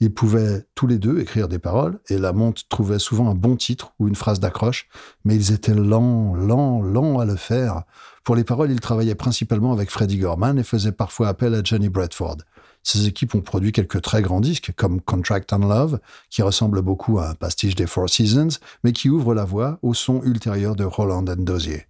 [0.00, 3.56] Ils pouvaient tous les deux écrire des paroles, et la montre trouvait souvent un bon
[3.56, 4.88] titre ou une phrase d'accroche,
[5.24, 7.82] mais ils étaient lents, lents, lents à le faire.
[8.22, 11.88] Pour les paroles, ils travaillaient principalement avec Freddie Gorman et faisaient parfois appel à Johnny
[11.88, 12.36] Bradford.
[12.84, 15.98] Ces équipes ont produit quelques très grands disques, comme Contract on Love,
[16.30, 19.94] qui ressemble beaucoup à un pastiche des Four Seasons, mais qui ouvre la voie au
[19.94, 21.86] son ultérieur de Roland and Dozier.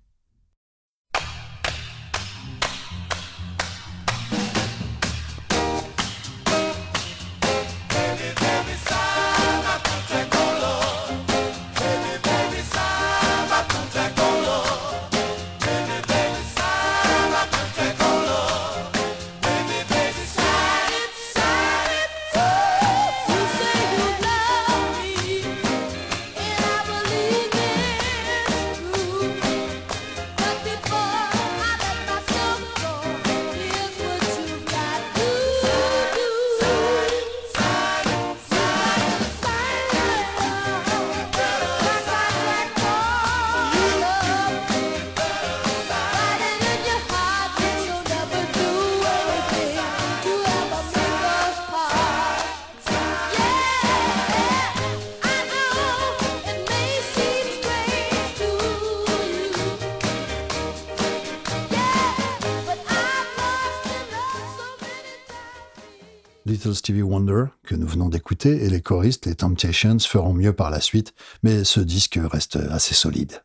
[68.91, 73.43] Les Temptations, feront mieux par la suite, mais ce disque reste assez solide.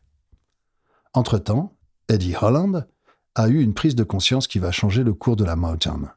[1.12, 1.76] Entre-temps,
[2.08, 2.86] Eddie Holland
[3.34, 6.10] a eu une prise de conscience qui va changer le cours de la Motown.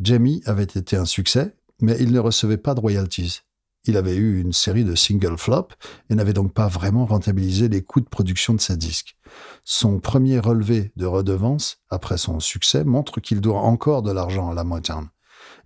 [0.00, 3.40] Jamie avait été un succès, mais il ne recevait pas de royalties.
[3.84, 5.68] Il avait eu une série de single flop
[6.10, 9.16] et n'avait donc pas vraiment rentabilisé les coûts de production de ses disques.
[9.64, 14.54] Son premier relevé de redevance, après son succès, montre qu'il doit encore de l'argent à
[14.54, 15.08] la Motown.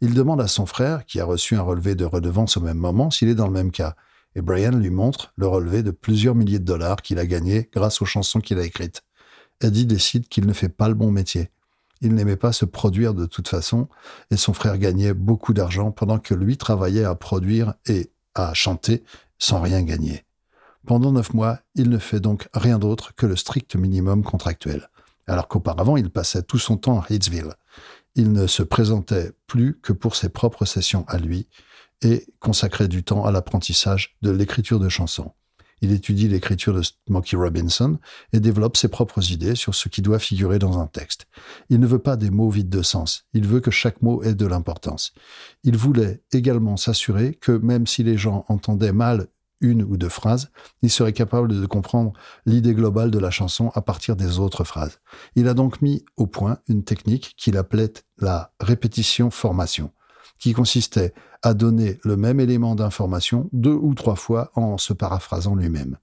[0.03, 3.13] Il demande à son frère, qui a reçu un relevé de redevance au même moment,
[3.13, 3.95] s'il est dans le même cas.
[4.35, 8.03] Et Brian lui montre le relevé de plusieurs milliers de dollars qu'il a gagné grâce
[8.03, 9.05] aux chansons qu'il a écrites.
[9.61, 11.51] Eddie décide qu'il ne fait pas le bon métier.
[12.01, 13.89] Il n'aimait pas se produire de toute façon,
[14.33, 19.05] et son frère gagnait beaucoup d'argent pendant que lui travaillait à produire et à chanter
[19.39, 20.25] sans rien gagner.
[20.85, 24.91] Pendant neuf mois, il ne fait donc rien d'autre que le strict minimum contractuel,
[25.29, 27.55] alors qu'auparavant il passait tout son temps à Hitsville.
[28.15, 31.49] Il ne se présentait plus que pour ses propres sessions à lui
[32.03, 35.33] et consacrait du temps à l'apprentissage de l'écriture de chansons.
[35.83, 37.99] Il étudie l'écriture de Smokey Robinson
[38.33, 41.27] et développe ses propres idées sur ce qui doit figurer dans un texte.
[41.71, 44.35] Il ne veut pas des mots vides de sens, il veut que chaque mot ait
[44.35, 45.13] de l'importance.
[45.65, 49.27] Il voulait également s'assurer que même si les gens entendaient mal
[49.63, 50.51] une ou deux phrases,
[50.83, 52.13] il serait capable de comprendre
[52.45, 55.01] l'idée globale de la chanson à partir des autres phrases.
[55.37, 59.91] Il a donc mis au point une technique qu'il appelait la répétition-formation,
[60.39, 65.55] qui consistait à donner le même élément d'information deux ou trois fois en se paraphrasant
[65.55, 65.97] lui-même.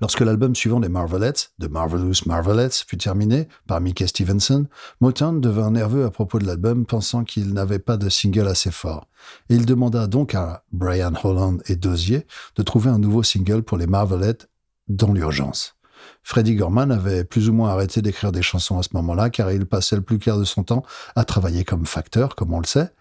[0.00, 4.66] Lorsque l'album suivant des Marvelettes, The Marvelous Marvelettes, fut terminé par Mickey Stevenson,
[5.00, 9.08] Motown devint nerveux à propos de l'album, pensant qu'il n'avait pas de single assez fort.
[9.50, 13.76] Et il demanda donc à Brian Holland et Dozier de trouver un nouveau single pour
[13.76, 14.48] les Marvelettes
[14.88, 15.74] dans l'urgence.
[16.22, 19.66] Freddie Gorman avait plus ou moins arrêté d'écrire des chansons à ce moment-là, car il
[19.66, 20.84] passait le plus clair de son temps
[21.16, 22.92] à travailler comme facteur, comme on le sait,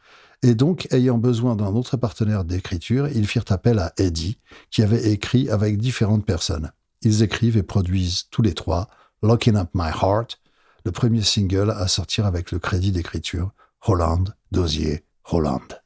[0.43, 4.37] et donc, ayant besoin d'un autre partenaire d'écriture, ils firent appel à Eddie,
[4.69, 6.71] qui avait écrit avec différentes personnes.
[7.01, 8.87] Ils écrivent et produisent tous les trois
[9.21, 10.39] Locking Up My Heart,
[10.85, 13.51] le premier single à sortir avec le crédit d'écriture
[13.85, 15.81] Holland, Dozier, Holland.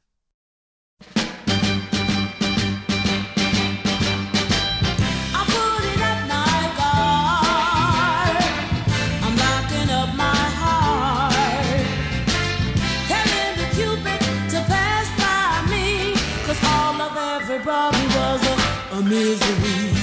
[19.04, 20.01] I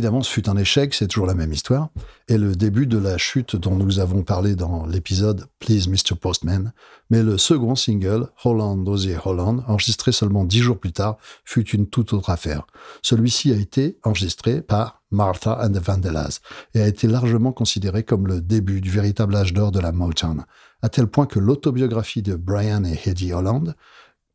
[0.00, 1.90] Évidemment, ce fut un échec, c'est toujours la même histoire,
[2.26, 6.16] et le début de la chute dont nous avons parlé dans l'épisode Please Mr.
[6.18, 6.72] Postman,
[7.10, 11.86] mais le second single, Holland, Dozier Holland, enregistré seulement dix jours plus tard, fut une
[11.86, 12.66] toute autre affaire.
[13.02, 16.40] Celui-ci a été enregistré par Martha and the Vandellas
[16.72, 20.46] et a été largement considéré comme le début du véritable âge d'or de la Motown,
[20.80, 23.74] à tel point que l'autobiographie de Brian et Hedy Holland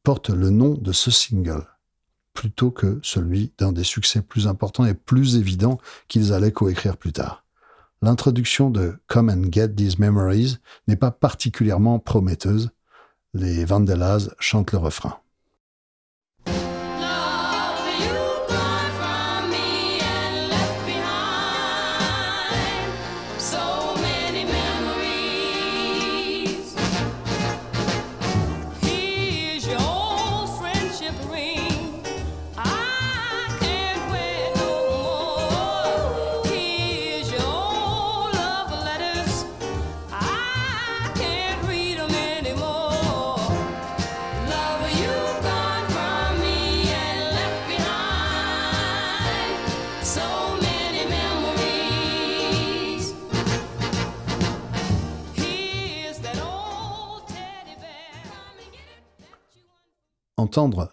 [0.03, 1.65] porte le nom de ce single
[2.35, 7.13] plutôt que celui d'un des succès plus importants et plus évidents qu'ils allaient coécrire plus
[7.13, 7.43] tard.
[8.03, 10.57] L'introduction de Come and Get These Memories
[10.87, 12.69] n'est pas particulièrement prometteuse.
[13.33, 15.17] Les Vandellas chantent le refrain.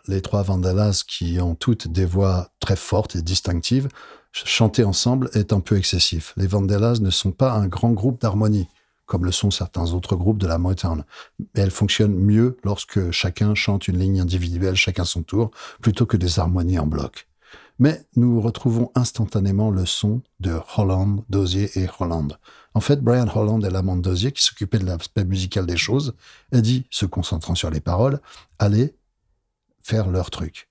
[0.09, 3.89] Les trois Vandellas qui ont toutes des voix très fortes et distinctives
[4.33, 6.33] chanter ensemble est un peu excessif.
[6.37, 8.67] Les Vandellas ne sont pas un grand groupe d'harmonie,
[9.07, 11.05] comme le sont certains autres groupes de la Motown,
[11.39, 16.17] mais elles fonctionnent mieux lorsque chacun chante une ligne individuelle chacun son tour, plutôt que
[16.17, 17.29] des harmonies en bloc.
[17.79, 22.37] Mais nous retrouvons instantanément le son de Holland, Dozier et Holland.
[22.75, 26.15] En fait, Brian Holland est l'amant de Dozier qui s'occupait de l'aspect musical des choses
[26.51, 28.21] et dit, se concentrant sur les paroles,
[28.59, 28.95] allez
[29.83, 30.69] faire leur truc.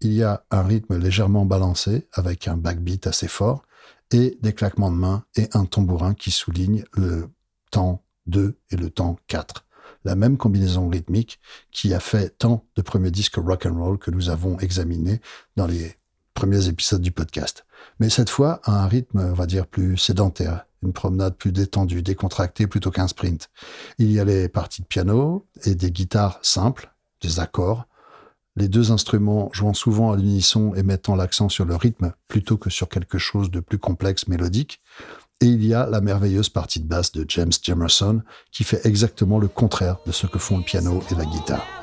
[0.00, 3.62] Il y a un rythme légèrement balancé avec un backbeat assez fort
[4.12, 7.28] et des claquements de mains et un tambourin qui souligne le
[7.70, 9.66] temps 2 et le temps 4.
[10.04, 11.40] La même combinaison rythmique
[11.70, 15.20] qui a fait tant de premiers disques rock and roll que nous avons examinés
[15.56, 15.96] dans les
[16.32, 17.66] premiers épisodes du podcast.
[17.98, 22.02] Mais cette fois, à un rythme, on va dire, plus sédentaire, une promenade plus détendue,
[22.02, 23.50] décontractée plutôt qu'un sprint.
[23.98, 27.86] Il y a les parties de piano et des guitares simples, des accords,
[28.60, 32.70] les deux instruments jouant souvent à l'unisson et mettant l'accent sur le rythme plutôt que
[32.70, 34.80] sur quelque chose de plus complexe mélodique.
[35.40, 38.20] Et il y a la merveilleuse partie de basse de James Jamerson
[38.52, 41.79] qui fait exactement le contraire de ce que font le piano et la guitare.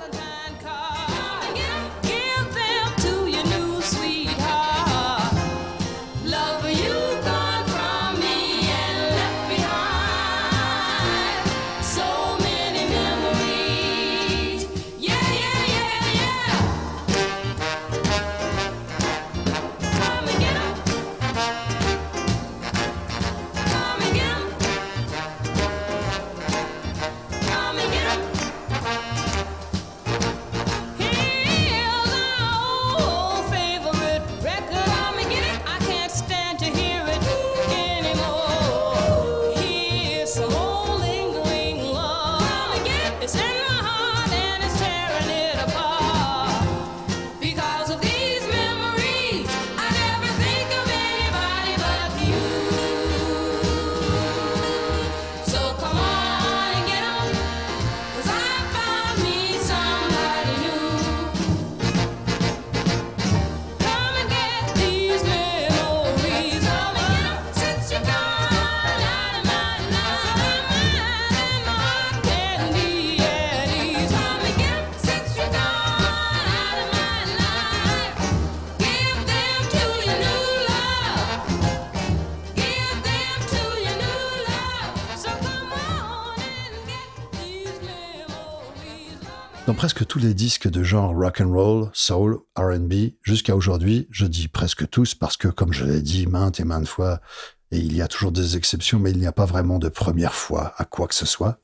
[90.17, 94.89] Tous les disques de genre rock and roll, soul, R&B, jusqu'à aujourd'hui, je dis presque
[94.89, 97.21] tous parce que, comme je l'ai dit maintes et maintes fois,
[97.69, 100.33] et il y a toujours des exceptions, mais il n'y a pas vraiment de première
[100.33, 101.59] fois à quoi que ce soit,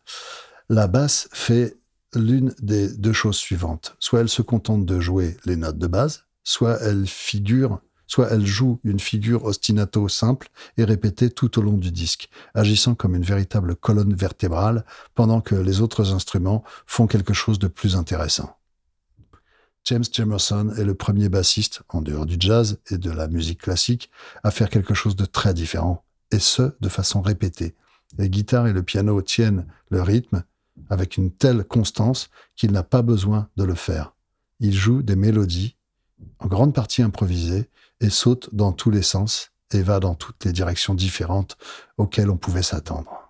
[0.70, 1.80] la basse fait
[2.14, 3.96] l'une des deux choses suivantes.
[4.00, 7.82] Soit elle se contente de jouer les notes de base, soit elle figure,
[8.14, 12.94] soit elle joue une figure ostinato simple et répétée tout au long du disque, agissant
[12.94, 14.86] comme une véritable colonne vertébrale
[15.16, 18.56] pendant que les autres instruments font quelque chose de plus intéressant.
[19.86, 24.12] James Jamerson est le premier bassiste, en dehors du jazz et de la musique classique,
[24.44, 27.74] à faire quelque chose de très différent, et ce, de façon répétée.
[28.20, 30.44] Les guitares et le piano tiennent le rythme
[30.92, 34.14] avec une telle constance qu'il n'a pas besoin de le faire.
[34.60, 35.78] Il joue des mélodies,
[36.38, 40.52] en grande partie improvisées, et saute dans tous les sens, et va dans toutes les
[40.52, 41.58] directions différentes
[41.98, 43.24] auxquelles on pouvait s'attendre.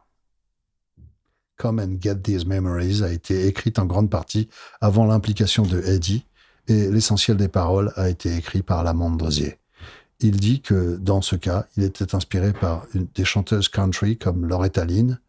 [1.58, 4.50] Come and Get These Memories a été écrite en grande partie
[4.82, 6.26] avant l'implication de Eddie
[6.68, 9.60] et l'essentiel des paroles a été écrit par Lamont Dozier.
[10.20, 14.86] Il dit que dans ce cas, il était inspiré par des chanteuses country comme Loretta
[14.86, 15.20] Lynn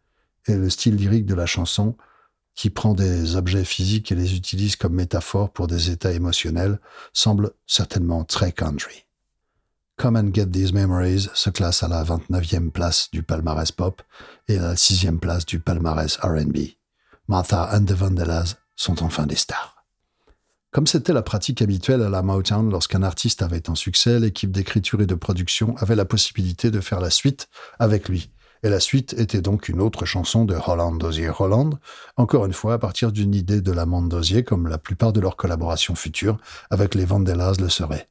[0.47, 1.95] et le style lyrique de la chanson
[2.55, 6.79] qui prend des objets physiques et les utilise comme métaphore pour des états émotionnels
[7.11, 9.04] semble certainement très country.
[9.97, 14.01] Come and Get These Memories se classe à la 29e place du palmarès pop
[14.49, 16.57] et à la 6e place du palmarès RB.
[17.29, 19.85] Martha and the Vandellas sont enfin des stars.
[20.71, 25.01] Comme c'était la pratique habituelle à la Motown lorsqu'un artiste avait un succès, l'équipe d'écriture
[25.01, 27.47] et de production avait la possibilité de faire la suite
[27.79, 28.31] avec lui.
[28.63, 31.79] Et la suite était donc une autre chanson de Holland Dozier Holland,
[32.17, 35.37] encore une fois à partir d'une idée de la Dozier comme la plupart de leurs
[35.37, 36.37] collaborations futures
[36.69, 38.09] avec les Vandellas le seraient.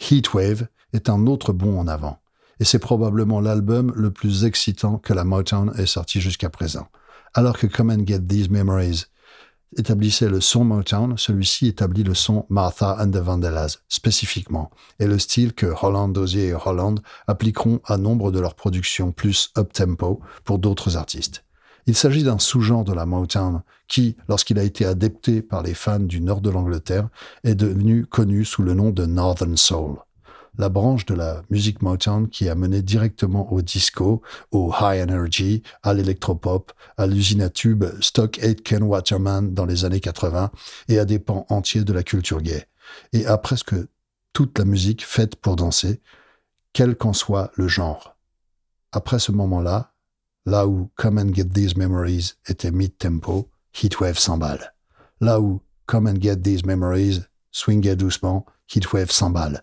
[0.00, 2.20] Heatwave est un autre bond en avant,
[2.60, 6.88] et c'est probablement l'album le plus excitant que la Motown ait sorti jusqu'à présent.
[7.34, 9.06] Alors que Come and Get These Memories
[9.76, 15.18] établissait le son Motown, celui-ci établit le son Martha and the Vandellas, spécifiquement, et le
[15.18, 20.58] style que Holland Dozier et Holland appliqueront à nombre de leurs productions plus up-tempo pour
[20.58, 21.44] d'autres artistes.
[21.86, 23.62] Il s'agit d'un sous-genre de la Motown
[23.92, 27.10] qui, lorsqu'il a été adapté par les fans du nord de l'Angleterre,
[27.44, 29.96] est devenu connu sous le nom de Northern Soul
[30.58, 34.20] la branche de la musique Motown qui a mené directement au disco,
[34.50, 40.00] au high energy, à l'électropop, à l'usine à tubes Stock Aitken Waterman dans les années
[40.00, 40.50] 80
[40.88, 42.66] et à des pans entiers de la culture gay.
[43.14, 43.74] Et à presque
[44.34, 46.02] toute la musique faite pour danser,
[46.74, 48.14] quel qu'en soit le genre.
[48.92, 49.94] Après ce moment-là,
[50.44, 54.74] là où Come and Get These Memories était mid-tempo, Heatwave s'emballe.
[55.20, 57.20] Là où Come and Get These Memories
[57.50, 59.62] swingait doucement, Heatwave s'emballe.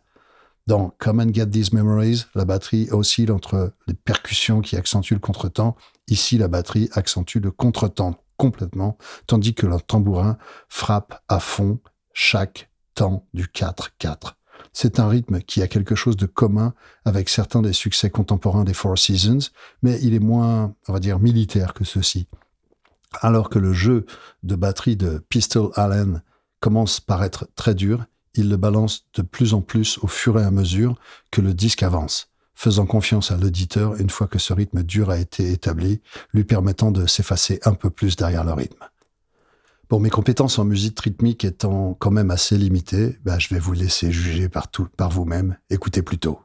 [0.68, 5.20] Dans Come and Get These Memories, la batterie oscille entre les percussions qui accentuent le
[5.20, 5.76] contretemps.
[6.08, 8.98] Ici, la batterie accentue le contretemps complètement,
[9.28, 10.38] tandis que le tambourin
[10.70, 11.80] frappe à fond
[12.14, 14.34] chaque temps du 4-4.
[14.74, 16.74] C'est un rythme qui a quelque chose de commun
[17.06, 19.50] avec certains des succès contemporains des Four Seasons,
[19.82, 22.28] mais il est moins, on va dire, militaire que ceux-ci.
[23.22, 24.06] Alors que le jeu
[24.44, 26.22] de batterie de Pistol Allen
[26.60, 28.06] commence par être très dur,
[28.36, 30.96] il le balance de plus en plus au fur et à mesure
[31.32, 35.18] que le disque avance, faisant confiance à l'auditeur une fois que ce rythme dur a
[35.18, 36.02] été établi,
[36.34, 38.86] lui permettant de s'effacer un peu plus derrière le rythme.
[39.90, 43.74] Bon, mes compétences en musique rythmique étant quand même assez limitées, bah, je vais vous
[43.74, 45.58] laisser juger par, par vous-même.
[45.72, 46.40] Écoutez plutôt.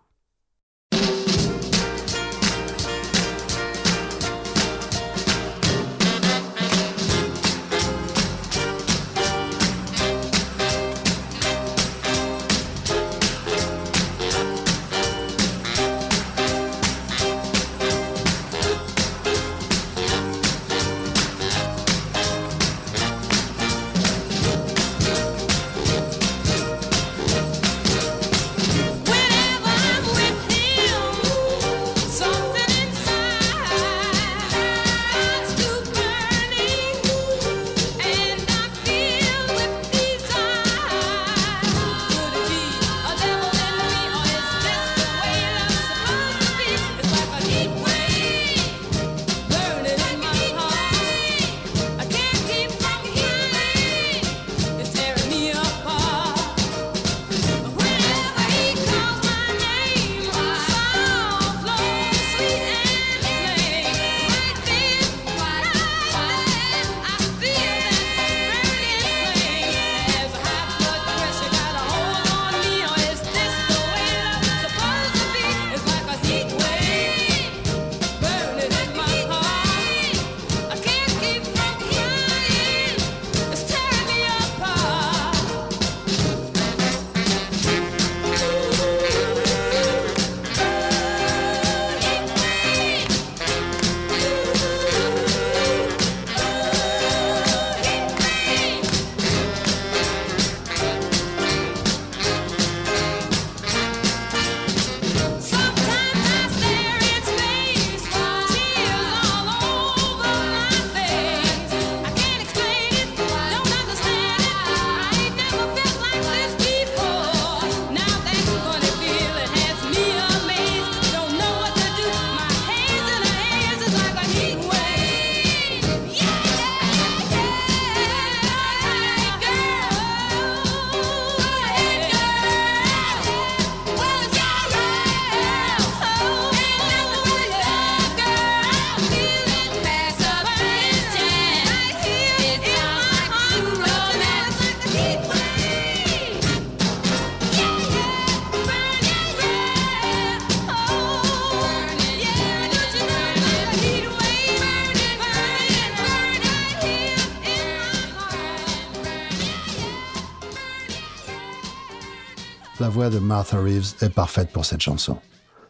[163.05, 165.19] Voix de Martha Reeves est parfaite pour cette chanson.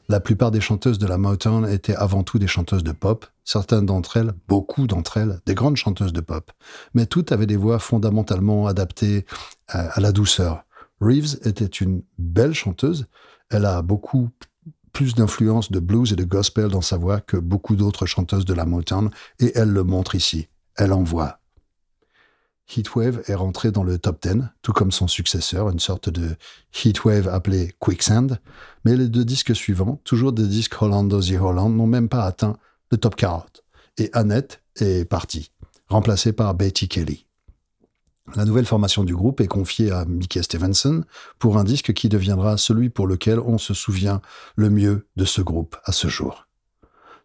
[0.09, 3.87] La plupart des chanteuses de la Motown étaient avant tout des chanteuses de pop, certaines
[3.87, 6.53] d'entre elles, beaucoup d'entre elles, des grandes chanteuses de pop,
[6.95, 9.26] mais toutes avaient des voix fondamentalement adaptées
[9.66, 10.64] à, à la douceur.
[11.01, 13.07] Reeves était une belle chanteuse,
[13.51, 14.30] elle a beaucoup
[14.93, 18.55] plus d'influence de blues et de gospel dans sa voix que beaucoup d'autres chanteuses de
[18.55, 19.11] la Motown,
[19.41, 20.47] et elle le montre ici.
[20.76, 21.41] Elle envoie.
[22.69, 26.37] Heatwave est rentré dans le top 10, tout comme son successeur, une sorte de
[26.73, 28.39] Heatwave appelé Quicksand,
[28.85, 32.57] mais les deux disques suivants, toujours des disques Holland Ozzy Holland, n'ont même pas atteint
[32.91, 33.62] le top 40.
[33.99, 35.53] Et Annette est partie,
[35.89, 37.27] remplacée par Betty Kelly.
[38.35, 41.05] La nouvelle formation du groupe est confiée à Mickey Stevenson
[41.39, 44.23] pour un disque qui deviendra celui pour lequel on se souvient
[44.57, 46.47] le mieux de ce groupe à ce jour.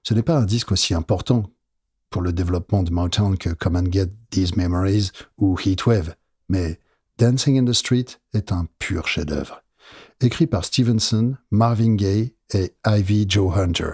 [0.04, 1.50] Ce n'est pas un disque aussi important
[2.10, 6.16] pour le développement de Motown que Come and Get These Memories ou Heatwave,
[6.48, 6.80] mais
[7.18, 9.62] Dancing in the Street est un pur chef-d'œuvre.
[10.22, 13.92] Écrit par Stevenson, Marvin Gaye et Ivy Joe Hunter.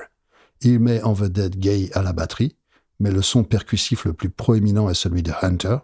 [0.61, 2.55] Il met en vedette Gaye à la batterie,
[2.99, 5.77] mais le son percussif le plus proéminent est celui de Hunter,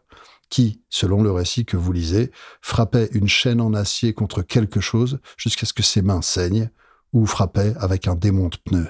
[0.49, 5.19] qui, selon le récit que vous lisez, frappait une chaîne en acier contre quelque chose
[5.37, 6.69] jusqu'à ce que ses mains saignent,
[7.13, 8.87] ou frappait avec un démonte-pneu.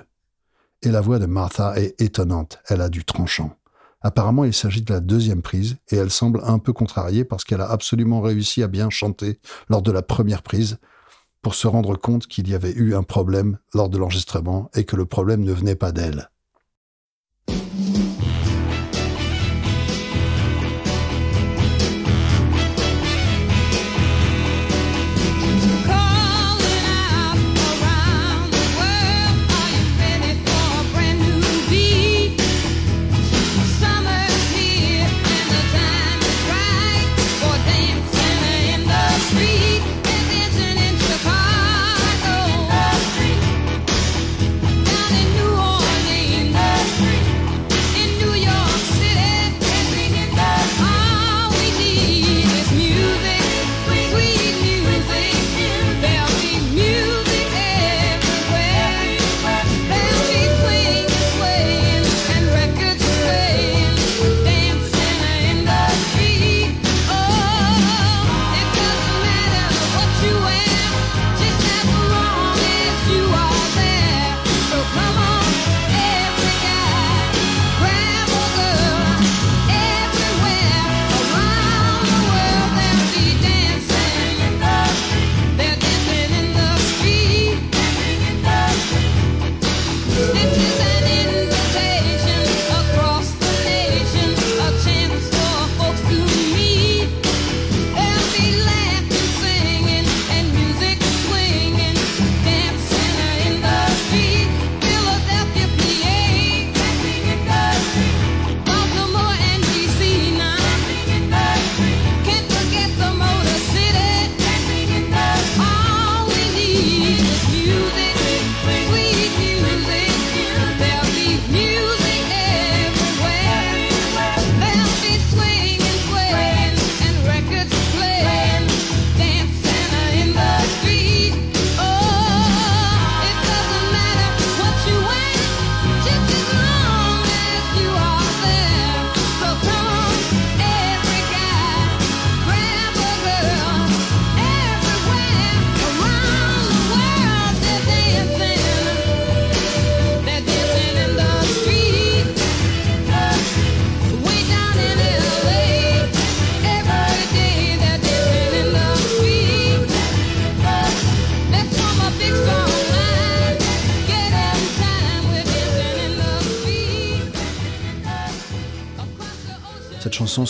[0.83, 3.55] Et la voix de Martha est étonnante, elle a du tranchant.
[4.01, 7.61] Apparemment, il s'agit de la deuxième prise, et elle semble un peu contrariée parce qu'elle
[7.61, 10.79] a absolument réussi à bien chanter lors de la première prise,
[11.43, 14.95] pour se rendre compte qu'il y avait eu un problème lors de l'enregistrement et que
[14.95, 16.30] le problème ne venait pas d'elle.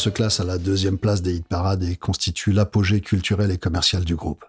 [0.01, 4.03] Se classe à la deuxième place des hit parades et constitue l'apogée culturel et commercial
[4.03, 4.43] du groupe.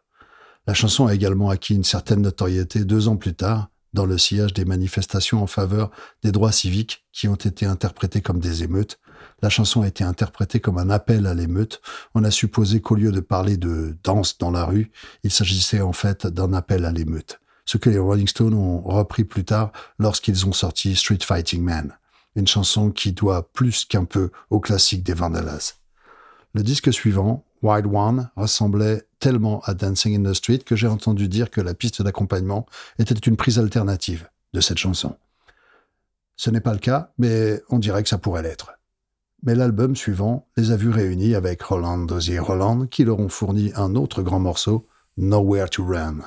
[0.67, 4.55] La chanson a également acquis une certaine notoriété deux ans plus tard, dans le sillage
[4.55, 5.91] des manifestations en faveur
[6.23, 8.99] des droits civiques qui ont été interprétées comme des émeutes.
[9.43, 11.83] La chanson a été interprétée comme un appel à l'émeute.
[12.15, 14.91] On a supposé qu'au lieu de parler de danse dans la rue,
[15.23, 17.41] il s'agissait en fait d'un appel à l'émeute.
[17.67, 21.95] Ce que les Rolling Stones ont repris plus tard lorsqu'ils ont sorti Street Fighting Man,
[22.37, 25.75] une chanson qui doit plus qu'un peu au classique des Vandellas.
[26.55, 31.29] Le disque suivant, Wild One, ressemblait tellement à Dancing in the Street que j'ai entendu
[31.29, 32.67] dire que la piste d'accompagnement
[32.99, 35.17] était une prise alternative de cette chanson.
[36.37, 38.73] Ce n'est pas le cas, mais on dirait que ça pourrait l'être.
[39.45, 43.73] Mais l'album suivant les a vus réunis avec Holland Dozier Holland, qui leur ont fourni
[43.75, 46.21] un autre grand morceau, Nowhere to Run.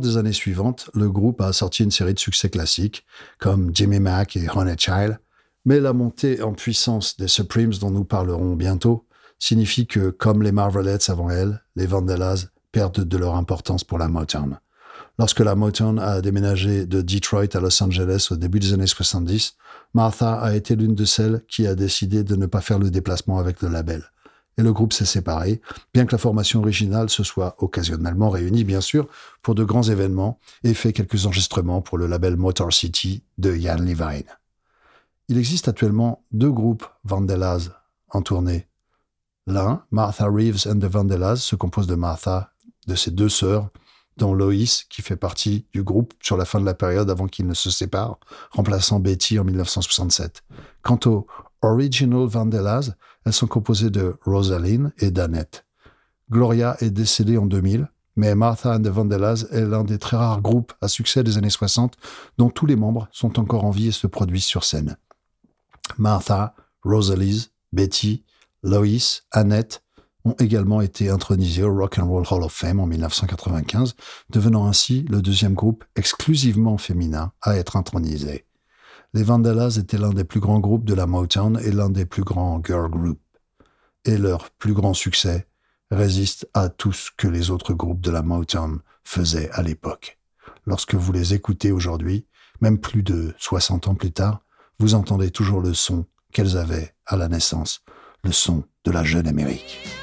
[0.00, 3.04] Des années suivantes, le groupe a sorti une série de succès classiques,
[3.38, 5.18] comme Jimmy Mack et Honey Child,
[5.64, 9.06] mais la montée en puissance des Supremes dont nous parlerons bientôt
[9.38, 14.08] signifie que, comme les Marvelettes avant elle, les Vandellas perdent de leur importance pour la
[14.08, 14.58] Motown.
[15.18, 19.56] Lorsque la Motown a déménagé de Detroit à Los Angeles au début des années 70,
[19.92, 23.38] Martha a été l'une de celles qui a décidé de ne pas faire le déplacement
[23.38, 24.04] avec le label.
[24.60, 25.62] Et le groupe s'est séparé,
[25.94, 29.08] bien que la formation originale se soit occasionnellement réunie, bien sûr,
[29.40, 33.78] pour de grands événements et fait quelques enregistrements pour le label Motor City de Ian
[33.78, 34.26] Levine.
[35.28, 37.70] Il existe actuellement deux groupes Vandellas
[38.10, 38.68] en tournée.
[39.46, 42.52] L'un, Martha Reeves and the Vandellas, se compose de Martha,
[42.86, 43.70] de ses deux sœurs,
[44.18, 47.46] dont Lois, qui fait partie du groupe sur la fin de la période avant qu'ils
[47.46, 48.18] ne se séparent,
[48.50, 50.42] remplaçant Betty en 1967.
[50.82, 51.26] Quant aux
[51.62, 52.92] Original Vandellas,
[53.24, 55.66] elles sont composées de Rosaline et d'Annette.
[56.30, 60.42] Gloria est décédée en 2000, mais Martha and the Vandellas est l'un des très rares
[60.42, 61.96] groupes à succès des années 60
[62.38, 64.96] dont tous les membres sont encore en vie et se produisent sur scène.
[65.98, 68.24] Martha, Rosalise, Betty,
[68.62, 69.82] Lois, Annette
[70.24, 73.94] ont également été intronisés au Rock and Roll Hall of Fame en 1995,
[74.28, 78.44] devenant ainsi le deuxième groupe exclusivement féminin à être intronisé.
[79.12, 82.22] Les Vandellas étaient l'un des plus grands groupes de la Motown et l'un des plus
[82.22, 83.20] grands girl groups.
[84.04, 85.48] Et leur plus grand succès
[85.90, 90.18] résiste à tout ce que les autres groupes de la Motown faisaient à l'époque.
[90.64, 92.26] Lorsque vous les écoutez aujourd'hui,
[92.60, 94.42] même plus de 60 ans plus tard,
[94.78, 97.82] vous entendez toujours le son qu'elles avaient à la naissance,
[98.22, 99.99] le son de la jeune Amérique.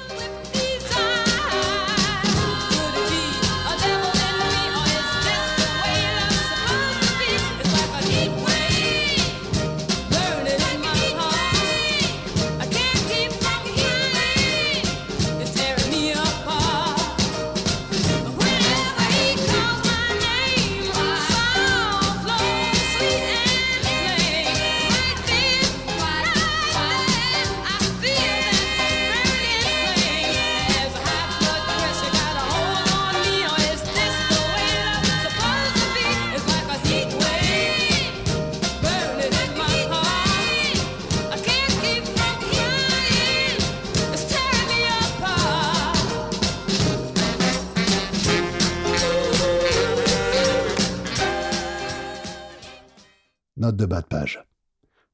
[53.72, 54.44] De bas de page.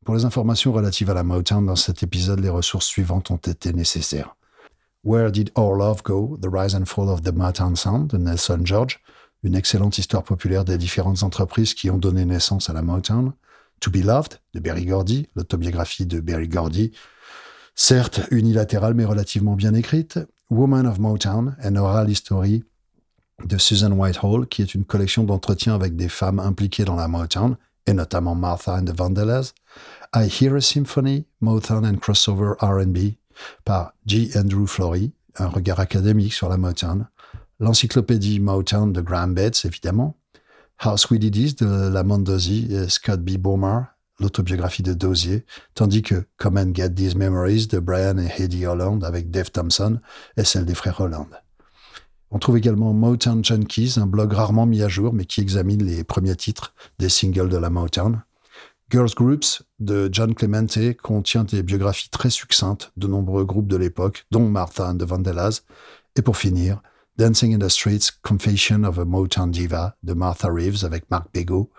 [0.05, 3.73] Pour les informations relatives à la Motown dans cet épisode, les ressources suivantes ont été
[3.73, 4.35] nécessaires.
[5.03, 6.37] Where Did Our Love Go?
[6.41, 8.99] The Rise and Fall of the Motown Sound de Nelson George,
[9.43, 13.33] une excellente histoire populaire des différentes entreprises qui ont donné naissance à la Motown.
[13.79, 16.91] To Be Loved de Berry Gordy, l'autobiographie de Berry Gordy,
[17.75, 20.19] certes unilatérale mais relativement bien écrite.
[20.49, 22.63] Woman of Motown, an oral history
[23.45, 27.57] de Susan Whitehall, qui est une collection d'entretiens avec des femmes impliquées dans la Motown,
[27.87, 29.53] et notamment Martha and the Vandellas,
[30.13, 33.17] I Hear a Symphony, Motown and Crossover R&B,
[33.65, 34.31] par G.
[34.35, 37.07] Andrew Flory, un regard académique sur la Motown,
[37.59, 40.15] l'encyclopédie Motown de Graham Bates, évidemment,
[40.83, 43.37] How Sweet It Is de Lamont Dozier et Scott B.
[43.37, 43.83] Bowmer,
[44.19, 49.03] l'autobiographie de Dozier, tandis que Come and Get These Memories de Brian et Heidi Holland
[49.03, 49.99] avec Dave Thompson
[50.37, 51.29] et celle des frères Holland.
[52.35, 56.03] On trouve également Motown Junkies, un blog rarement mis à jour mais qui examine les
[56.03, 58.23] premiers titres des singles de la Motown.
[58.89, 64.25] Girls Groups de John Clemente contient des biographies très succinctes de nombreux groupes de l'époque,
[64.31, 65.61] dont Martha and the Vandellas.
[66.15, 66.81] Et pour finir,
[67.19, 71.69] Dancing in the Streets, Confession of a Motown Diva de Martha Reeves avec Mark Bego,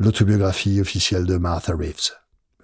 [0.00, 2.14] l'autobiographie officielle de Martha Reeves.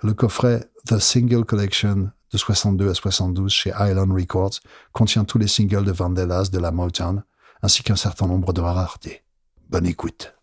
[0.03, 4.59] Le coffret The Single Collection de 62 à 72 chez Island Records
[4.93, 7.23] contient tous les singles de Vandellas de la Motown,
[7.63, 9.23] ainsi qu'un certain nombre de raretés.
[9.71, 10.35] Bonne écoute.